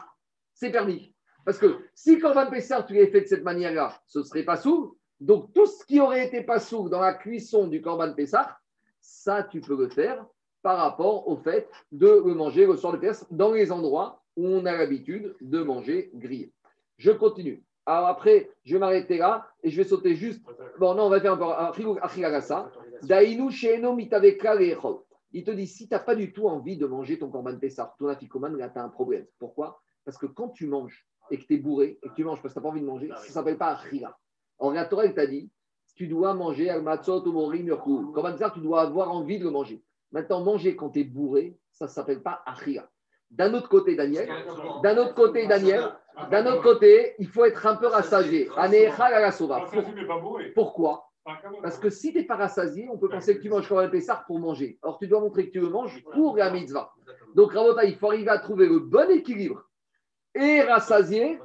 c'est 0.54 0.70
permis. 0.70 1.14
Parce 1.44 1.58
que 1.58 1.78
si 1.94 2.18
Corban 2.18 2.48
Pessah, 2.48 2.82
tu 2.84 2.94
l'avais 2.94 3.08
fait 3.08 3.20
de 3.22 3.26
cette 3.26 3.44
manière-là, 3.44 4.00
ce 4.06 4.20
ne 4.20 4.24
serait 4.24 4.44
pas 4.44 4.56
sourd. 4.56 4.96
Donc 5.20 5.52
tout 5.54 5.66
ce 5.66 5.84
qui 5.84 6.00
aurait 6.00 6.26
été 6.26 6.42
pas 6.42 6.60
sourd 6.60 6.90
dans 6.90 7.00
la 7.00 7.14
cuisson 7.14 7.66
du 7.66 7.80
Corban 7.80 8.12
Pessah, 8.14 8.56
ça, 9.00 9.42
tu 9.42 9.60
peux 9.60 9.76
le 9.76 9.88
faire 9.88 10.26
par 10.66 10.78
rapport 10.78 11.28
au 11.28 11.36
fait 11.36 11.68
de 11.92 12.18
manger 12.34 12.66
le 12.66 12.76
soir 12.76 12.92
de 12.92 12.98
Pessah 12.98 13.24
dans 13.30 13.52
les 13.52 13.70
endroits 13.70 14.24
où 14.36 14.48
on 14.48 14.66
a 14.66 14.76
l'habitude 14.76 15.36
de 15.40 15.62
manger 15.62 16.10
grillé. 16.12 16.52
Je 16.96 17.12
continue. 17.12 17.62
Alors 17.86 18.08
après, 18.08 18.50
je 18.64 18.72
vais 18.72 18.80
m'arrêter 18.80 19.18
là 19.18 19.46
et 19.62 19.70
je 19.70 19.76
vais 19.76 19.88
sauter 19.88 20.16
juste. 20.16 20.42
Bon, 20.80 20.96
non, 20.96 21.04
on 21.04 21.08
va 21.08 21.20
faire 21.20 21.38
peu. 21.38 21.44
Dainu 23.02 23.48
il 25.32 25.44
te 25.44 25.50
dit, 25.52 25.66
si 25.68 25.86
tu 25.86 25.94
n'as 25.94 26.00
pas 26.00 26.16
du 26.16 26.32
tout 26.32 26.48
envie 26.48 26.76
de 26.76 26.86
manger 26.86 27.16
ton 27.16 27.30
corban 27.30 27.56
Pessah, 27.56 27.94
ton 28.00 28.08
afikoman, 28.08 28.56
là, 28.56 28.68
tu 28.68 28.80
as 28.80 28.82
un 28.82 28.88
problème. 28.88 29.24
Pourquoi? 29.38 29.80
Parce 30.04 30.18
que 30.18 30.26
quand 30.26 30.48
tu 30.48 30.66
manges 30.66 31.06
et 31.30 31.38
que 31.38 31.44
tu 31.46 31.54
es 31.54 31.58
bourré 31.58 32.00
et 32.02 32.08
que 32.08 32.14
tu 32.14 32.24
manges 32.24 32.42
parce 32.42 32.54
que 32.54 32.58
tu 32.58 32.64
n'as 32.64 32.68
pas 32.68 32.70
envie 32.70 32.80
de 32.80 32.86
manger, 32.86 33.08
ça 33.14 33.22
ne 33.22 33.32
s'appelle 33.32 33.56
pas 33.56 33.76
achila. 33.76 34.18
Or, 34.58 34.72
la 34.72 34.84
Torah, 34.86 35.08
t'a 35.10 35.28
dit, 35.28 35.48
tu 35.94 36.08
dois 36.08 36.34
manger 36.34 36.70
al 36.70 36.82
matzot 36.82 37.24
ou 37.24 37.30
morim 37.30 37.68
Corban 37.76 38.32
Pessah, 38.32 38.50
tu 38.50 38.58
dois 38.58 38.80
avoir 38.80 39.12
envie 39.12 39.38
de 39.38 39.44
le 39.44 39.50
manger. 39.50 39.80
Maintenant, 40.12 40.42
manger 40.42 40.76
quand 40.76 40.90
tu 40.90 41.00
es 41.00 41.04
bourré, 41.04 41.58
ça 41.72 41.86
ne 41.86 41.90
s'appelle 41.90 42.22
pas 42.22 42.42
achila. 42.46 42.88
D'un 43.30 43.52
autre 43.54 43.68
côté, 43.68 43.96
Daniel, 43.96 44.30
d'un 44.82 44.96
autre 44.98 45.14
côté, 45.14 45.46
Daniel, 45.46 45.92
d'un 46.30 46.46
autre 46.46 46.62
côté, 46.62 47.14
il 47.18 47.28
faut 47.28 47.44
être 47.44 47.66
un 47.66 47.76
peu 47.76 47.86
rassasié. 47.86 48.48
Pourquoi 50.54 51.06
parce 51.62 51.78
que 51.78 51.90
si 51.90 52.12
tu 52.12 52.18
n'es 52.18 52.24
pas 52.24 52.36
rassasié, 52.36 52.88
on 52.90 52.98
peut 52.98 53.08
penser 53.08 53.36
que 53.36 53.42
tu 53.42 53.48
manges 53.48 53.68
comme 53.68 53.78
un 53.78 53.88
Pessar 53.88 54.24
pour 54.26 54.38
manger. 54.38 54.78
Or, 54.82 54.98
tu 54.98 55.08
dois 55.08 55.20
montrer 55.20 55.48
que 55.48 55.52
tu 55.52 55.60
le 55.60 55.68
manges 55.68 56.02
pour 56.12 56.36
la 56.36 56.50
mitzvah. 56.50 56.92
Donc, 57.34 57.52
Rabota, 57.52 57.84
il 57.84 57.96
faut 57.96 58.08
arriver 58.08 58.30
à 58.30 58.38
trouver 58.38 58.66
le 58.66 58.78
bon 58.78 59.10
équilibre. 59.10 59.64
Et 60.34 60.60
rassasié 60.62 61.40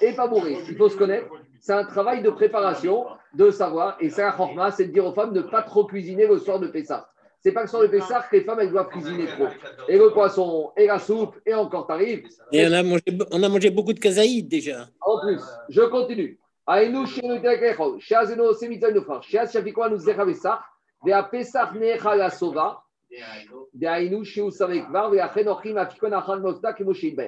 et 0.00 0.14
pas 0.14 0.28
bourré. 0.28 0.56
Il 0.68 0.76
faut 0.76 0.88
se 0.88 0.96
connaître. 0.96 1.28
C'est 1.60 1.72
un 1.72 1.84
travail 1.84 2.22
de 2.22 2.30
préparation, 2.30 3.06
de 3.34 3.50
savoir. 3.50 3.96
Et 4.00 4.08
ça, 4.08 4.34
la 4.56 4.70
c'est 4.70 4.86
de 4.86 4.92
dire 4.92 5.04
aux 5.04 5.12
femmes 5.12 5.32
de 5.32 5.42
ne 5.42 5.48
pas 5.48 5.62
trop 5.62 5.84
cuisiner 5.84 6.26
le 6.26 6.38
soir 6.38 6.58
de 6.58 6.68
Pessah. 6.68 7.10
C'est 7.46 7.52
pas 7.52 7.62
que 7.62 7.70
soir 7.70 7.82
de 7.82 7.86
Pessah 7.86 8.26
que 8.28 8.34
les 8.34 8.42
femmes, 8.42 8.58
elles 8.58 8.72
doivent 8.72 8.88
cuisiner 8.88 9.26
trop. 9.26 9.46
Et 9.86 9.96
le 9.96 10.10
poisson, 10.10 10.72
et 10.76 10.88
la 10.88 10.98
soupe, 10.98 11.36
et 11.46 11.54
encore 11.54 11.86
t'arrives. 11.86 12.26
Et 12.50 12.66
on 12.66 12.72
a, 12.72 12.82
mangé, 12.82 13.04
on 13.30 13.40
a 13.40 13.48
mangé 13.48 13.70
beaucoup 13.70 13.92
de 13.92 14.00
kazaïd 14.00 14.48
déjà. 14.48 14.88
En 15.00 15.20
plus, 15.20 15.40
je 15.68 15.82
continue. 15.82 16.40
La. 16.66 16.82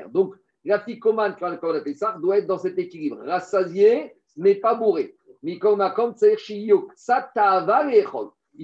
Donc, 0.09 0.35
la 0.65 0.81
fikoman, 0.81 1.37
quand 1.39 1.57
on 1.63 1.75
a 1.75 1.81
pesach, 1.81 2.21
doit 2.21 2.39
être 2.39 2.49
dans 2.49 2.59
cet 2.59 2.77
équilibre, 2.77 3.19
rassasié, 3.25 4.17
mais 4.37 4.57
pas 4.57 4.75
bourré. 4.75 5.15
Il 5.45 5.61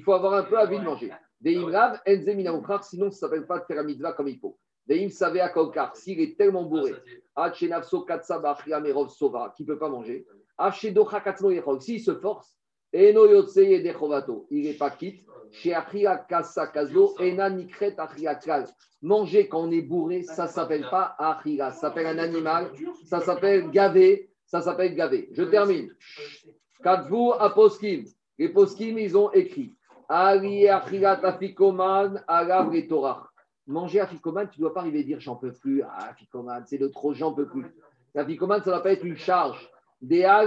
faut 0.03 0.13
avoir 0.13 0.35
un 0.35 0.43
peu 0.43 0.59
envie 0.59 0.81
de 0.81 0.85
manger. 0.85 1.13
Veim 1.45 1.67
rav, 1.67 2.01
enze 2.07 2.35
mina 2.35 2.53
sinon 2.83 3.11
ça 3.11 3.27
ne 3.27 3.31
s'appelle 3.31 3.47
pas 3.47 3.59
de 3.59 3.65
faire 3.65 3.77
la 3.77 3.85
mitzvah 3.85 4.15
comme 4.15 4.29
il 4.29 4.39
faut. 4.39 4.59
Veim 4.89 5.09
à 5.41 5.49
kolkar, 5.51 5.95
s'il 5.95 6.21
est 6.21 6.37
tellement 6.39 6.65
bourré, 6.65 6.95
Hachenavso 7.37 8.03
katsabach 8.03 8.67
yamerov 8.67 9.11
sova, 9.11 9.53
qui 9.57 9.63
ne 9.63 9.69
peut 9.69 9.79
pas 9.79 9.89
manger. 9.89 10.27
S'il 11.81 12.01
se 12.01 12.15
force 12.15 12.57
Eno 12.95 13.27
yotseye 13.27 13.83
de 13.83 13.93
chovato. 13.93 14.47
Il 14.51 14.63
n'est 14.63 14.75
pas 14.75 14.91
quitte. 14.91 15.27
Chez 15.51 15.75
Achia 15.75 16.17
Kasa 16.29 16.69
Kazo, 16.69 17.17
Ena 17.19 17.51
Nikret 17.51 17.97
Achia 17.99 18.37
Kal. 18.37 18.69
Manger 19.03 19.49
quand 19.49 19.65
on 19.65 19.71
est 19.73 19.83
bourré, 19.83 20.23
ça 20.23 20.45
ne 20.45 20.49
s'appelle 20.49 20.87
pas 20.89 21.17
Achia. 21.19 21.73
Ça 21.73 21.81
s'appelle 21.81 22.07
un 22.07 22.19
animal. 22.19 22.71
Ça 23.05 23.21
s'appelle 23.21 23.69
gavé. 23.71 24.31
Ça 24.47 24.61
s'appelle 24.61 24.95
gavé. 24.95 25.29
Je 25.33 25.43
termine. 25.43 25.91
Kadvu 26.85 27.33
Aposkim. 27.41 28.05
Les 28.39 28.49
poskim, 28.49 28.97
ils 28.99 29.17
ont 29.17 29.33
écrit. 29.33 29.73
Manger 33.67 34.01
Afikoman, 34.01 34.49
tu 34.51 34.61
ne 34.61 34.65
dois 34.65 34.75
pas 34.75 34.81
arriver 34.81 35.01
à 35.01 35.03
dire 35.05 35.21
j'en 35.21 35.37
peux 35.37 35.53
plus. 35.53 35.83
Ah, 35.83 36.11
Afikoman, 36.11 36.65
c'est 36.67 36.79
de 36.79 36.89
trop, 36.89 37.15
j'en 37.15 37.33
peux 37.33 37.47
plus. 37.47 37.65
Afikoman, 38.15 38.63
ça 38.63 38.71
ne 38.71 38.77
va 38.77 38.83
pas 38.83 38.93
être 38.93 39.05
une 39.05 39.17
charge. 39.17 39.71
Des 40.01 40.27
En 40.27 40.47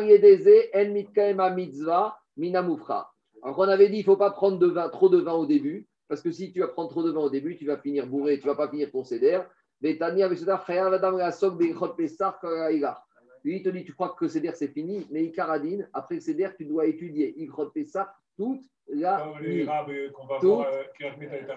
Minamoufra. 2.38 3.12
Alors, 3.42 3.60
on 3.60 3.64
avait 3.64 3.90
dit 3.90 3.98
il 3.98 4.02
ne 4.02 4.06
faut 4.06 4.18
pas 4.18 4.30
prendre 4.32 4.90
trop 4.90 5.10
de 5.10 5.18
vin 5.18 5.34
au 5.34 5.48
début, 5.48 5.88
parce 6.08 6.22
que 6.22 6.32
si 6.32 6.52
tu 6.52 6.60
vas 6.60 6.68
prendre 6.68 6.90
trop 6.90 7.02
de 7.02 7.12
vin 7.12 7.22
au 7.22 7.30
début, 7.30 7.58
tu 7.58 7.66
vas 7.66 7.78
finir 7.78 8.06
bourré, 8.06 8.40
tu 8.40 8.46
ne 8.46 8.52
vas 8.52 8.58
pas 8.58 8.70
finir 8.70 8.92
ton 8.92 9.04
céder. 9.04 9.42
Il 9.82 9.98
te 13.64 13.70
dit 13.70 13.86
tu 13.86 13.94
crois 13.94 14.16
que 14.18 14.28
céder 14.28 14.52
c'est 14.54 14.68
fini, 14.70 15.08
mais 15.12 15.24
Icaradine, 15.26 15.90
après 15.94 16.20
céder, 16.20 16.50
tu 16.58 16.66
dois 16.66 16.86
étudier 16.86 17.40
Ikrot 17.42 17.70
Pessah 17.70 18.14
toute 18.36 18.62
la 18.90 19.32
nuit. 19.42 19.68
Toute, 20.40 20.66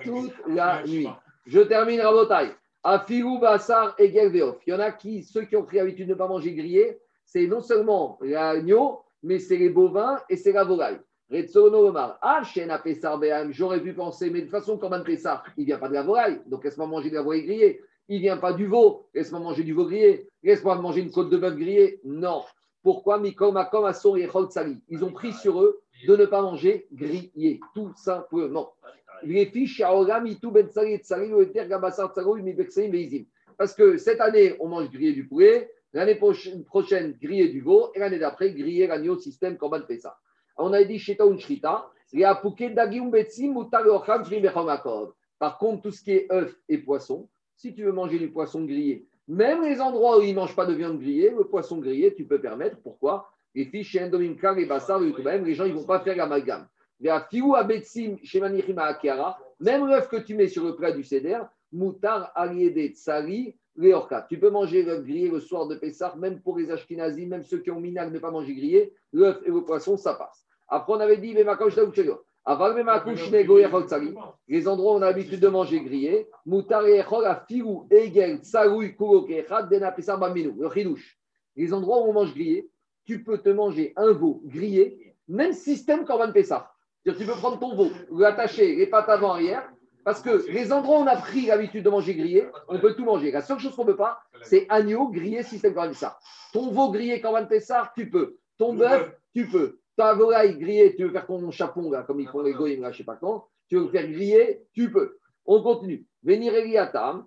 toute 0.05 0.33
la 0.49 0.83
nuit. 0.85 1.09
Je 1.47 1.61
termine 1.61 2.01
Rabotai. 2.01 2.51
Afilou, 2.83 3.39
Bassar 3.39 3.95
et 3.99 4.11
Gelveof. 4.11 4.57
Il 4.67 4.71
y 4.71 4.75
en 4.75 4.81
a 4.81 4.91
qui, 4.91 5.23
ceux 5.23 5.45
qui 5.45 5.57
ont 5.57 5.65
pris 5.65 5.77
l'habitude 5.77 6.07
de 6.07 6.13
ne 6.13 6.19
pas 6.19 6.29
manger 6.29 6.55
grillé, 6.55 6.99
c'est 7.25 7.47
non 7.47 7.61
seulement 7.61 8.19
l'agneau, 8.23 9.01
mais 9.23 9.39
c'est 9.39 9.59
les 9.59 9.69
bovins 9.69 10.19
et 10.29 10.37
c'est 10.37 10.53
la 10.53 10.65
volaille. 10.65 10.99
Retsono 11.31 11.87
Omar, 11.87 12.19
ah, 12.23 12.43
j'aurais 13.51 13.81
pu 13.81 13.93
penser, 13.93 14.31
mais 14.31 14.41
de 14.41 14.45
toute 14.47 14.51
façon, 14.51 14.79
comme 14.79 14.95
un 14.95 15.01
Pessar, 15.01 15.45
il 15.57 15.61
ne 15.61 15.67
vient 15.67 15.79
pas 15.79 15.89
de 15.89 15.95
la 15.95 16.03
volaille, 16.03 16.41
donc 16.47 16.65
laisse-moi 16.65 16.89
manger 16.89 17.11
de 17.11 17.15
la 17.15 17.23
volaille 17.23 17.45
grillée. 17.45 17.81
Il 18.09 18.17
ne 18.17 18.23
vient 18.23 18.39
pas 18.39 18.53
du 18.53 18.67
veau, 18.67 19.07
laisse-moi 19.15 19.39
manger 19.39 19.63
du 19.63 19.73
veau 19.73 19.85
grillé. 19.85 20.27
Laisse-moi 20.43 20.75
manger 20.77 21.03
une 21.03 21.13
côte 21.13 21.31
de 21.31 21.37
bœuf 21.37 21.55
grillée. 21.55 22.01
Non. 22.03 22.43
Pourquoi 22.83 23.23
Ils 23.23 25.05
ont 25.05 25.13
pris 25.13 25.33
sur 25.33 25.63
eux 25.63 25.81
de 26.07 26.17
ne 26.17 26.27
pas 26.27 26.43
manger 26.43 26.87
grillé, 26.93 27.61
tout 27.75 27.93
simplement. 27.97 28.75
Parce 33.59 33.75
que 33.75 33.97
cette 33.99 34.21
année, 34.21 34.57
on 34.61 34.69
mange 34.69 34.91
grillé 34.91 35.13
du 35.13 35.27
poulet, 35.27 35.71
l'année 35.93 36.15
prochaine, 36.15 37.17
grillé 37.21 37.49
du 37.49 37.61
veau, 37.61 37.91
et 37.95 37.99
l'année 37.99 38.19
d'après, 38.19 38.53
grillé 38.53 38.87
l'agneau 38.87 39.19
système 39.19 39.57
Korban 39.57 39.81
ça. 39.99 40.19
On 40.57 40.73
a 40.73 40.83
dit 40.85 40.99
Sheta 40.99 41.25
un 41.25 41.39
Shrita, 41.39 41.91
par 45.39 45.59
contre, 45.59 45.83
tout 45.83 45.91
ce 45.93 46.03
qui 46.03 46.13
est 46.13 46.33
œuf 46.33 46.55
et 46.69 46.79
poisson, 46.79 47.29
si 47.57 47.73
tu 47.73 47.85
veux 47.85 47.93
manger 47.93 48.19
du 48.19 48.31
poisson 48.31 48.65
grillé, 48.65 49.07
même 49.29 49.63
les 49.63 49.81
endroits 49.81 50.19
où 50.19 50.23
ils 50.23 50.31
ne 50.31 50.35
mangent 50.35 50.57
pas 50.57 50.67
de 50.67 50.75
viande 50.75 50.99
grillée, 50.99 51.31
le 51.31 51.45
poisson 51.45 51.79
grillé, 51.79 52.13
tu 52.15 52.25
peux 52.25 52.41
permettre. 52.41 52.79
Pourquoi? 52.83 53.31
Endomimka, 53.57 54.55
les 54.55 55.55
gens, 55.55 55.65
ils 55.65 55.75
ne 55.75 55.79
vont 55.79 55.85
pas 55.85 56.01
faire 56.01 56.17
l'amalgame. 56.17 56.67
Même 59.61 59.87
l'œuf 59.87 60.09
que 60.09 60.17
tu 60.17 60.35
mets 60.35 60.49
sur 60.49 60.65
le 60.65 60.77
plat 60.77 60.93
du 60.93 61.03
Seder, 61.03 61.41
Moutar 61.73 62.31
Aliede 62.35 62.95
Tsari 62.95 63.57
Leorka. 63.77 64.27
Tu 64.29 64.39
peux 64.39 64.51
manger 64.51 64.83
l'œuf 64.83 65.03
grillé 65.05 65.31
le 65.31 65.41
soir 65.41 65.67
de 65.67 65.77
Pessah, 65.77 66.15
même 66.17 66.41
pour 66.41 66.59
les 66.59 66.71
Ashkenazis, 66.71 67.27
même 67.27 67.45
ceux 67.45 67.59
qui 67.59 67.71
ont 67.71 67.81
minag 67.81 68.13
ne 68.13 68.19
pas 68.19 68.31
manger 68.31 68.55
grillé, 68.55 68.93
l'œuf 69.13 69.39
et 69.45 69.51
le 69.51 69.65
poisson, 69.65 69.97
ça 69.97 70.15
passe. 70.15 70.45
Après, 70.69 70.93
on 70.93 71.01
avait 71.01 71.17
dit, 71.17 71.33
les 71.33 71.49
endroits 74.69 74.93
où 74.93 74.97
on 74.97 75.03
a 75.03 75.07
l'habitude 75.07 75.41
de 75.41 75.49
manger 75.49 75.81
grillé, 75.81 76.29
les 76.47 76.69
endroits 81.73 82.03
où 82.03 82.09
on 82.09 82.13
mange 82.13 82.35
grillé, 82.35 82.69
tu 83.11 83.25
peux 83.25 83.39
te 83.39 83.49
manger 83.49 83.93
un 83.97 84.13
veau 84.13 84.41
grillé, 84.45 85.17
même 85.27 85.53
système 85.53 86.05
Corban 86.05 86.31
Pessah. 86.31 86.71
Tu 87.05 87.13
peux 87.13 87.33
prendre 87.33 87.59
ton 87.59 87.75
veau, 87.75 87.91
l'attacher 88.13 88.77
les 88.77 88.87
pattes 88.87 89.09
avant 89.09 89.33
arrière, 89.33 89.69
parce 90.05 90.23
que 90.23 90.49
les 90.49 90.73
endroits 90.73 91.01
où 91.01 91.03
on 91.03 91.07
a 91.09 91.17
pris 91.17 91.47
l'habitude 91.47 91.85
de 91.85 91.91
manger 91.91 92.15
grillé, 92.15 92.47
on 92.69 92.79
peut 92.79 92.95
tout 92.95 93.05
manger. 93.05 93.33
La 93.33 93.43
seule 93.43 93.59
chose 93.59 93.75
qu'on 93.75 93.83
ne 93.83 93.91
peut 93.91 93.97
pas, 93.97 94.21
c'est 94.43 94.65
agneau 94.69 95.09
grillé 95.09 95.43
système 95.43 95.75
Corban 95.75 95.89
Pessah. 95.89 96.21
Ton 96.53 96.71
veau 96.71 96.93
grillé 96.93 97.21
Corban 97.21 97.47
Pessah, 97.47 97.93
tu 97.97 98.09
peux. 98.09 98.37
Ton 98.59 98.75
bœuf, 98.75 99.13
tu 99.35 99.49
peux. 99.49 99.81
Ta 99.97 100.15
volaille 100.15 100.57
grillée, 100.57 100.95
tu 100.95 101.03
veux 101.03 101.11
faire 101.11 101.27
ton 101.27 101.51
chapon, 101.51 101.91
là, 101.91 102.05
comme 102.05 102.21
ils 102.21 102.29
font 102.29 102.43
les 102.43 102.53
goyim, 102.53 102.81
là, 102.81 102.93
je 102.93 102.95
ne 102.95 102.99
sais 102.99 103.05
pas 103.05 103.17
quand, 103.17 103.49
tu 103.69 103.75
veux 103.75 103.83
le 103.83 103.89
faire 103.89 104.09
griller, 104.09 104.63
tu 104.73 104.93
peux. 104.93 105.19
On 105.47 105.61
continue. 105.65 106.07
Venir 106.23 106.55
Eliatam, 106.55 107.27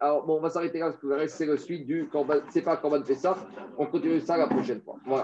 alors, 0.00 0.24
bon, 0.26 0.38
on 0.38 0.40
va 0.40 0.50
s'arrêter 0.50 0.78
là 0.78 0.86
parce 0.86 0.96
que 0.98 1.06
le 1.06 1.14
reste, 1.14 1.36
c'est 1.36 1.46
le 1.46 1.56
suite 1.56 1.86
du. 1.86 2.08
C'est 2.50 2.62
pas 2.62 2.76
Corban 2.78 3.02
Pessah. 3.02 3.36
On 3.78 3.86
continue 3.86 4.20
ça 4.20 4.36
la 4.36 4.46
prochaine 4.46 4.80
fois. 4.80 4.96
Voilà. 5.06 5.20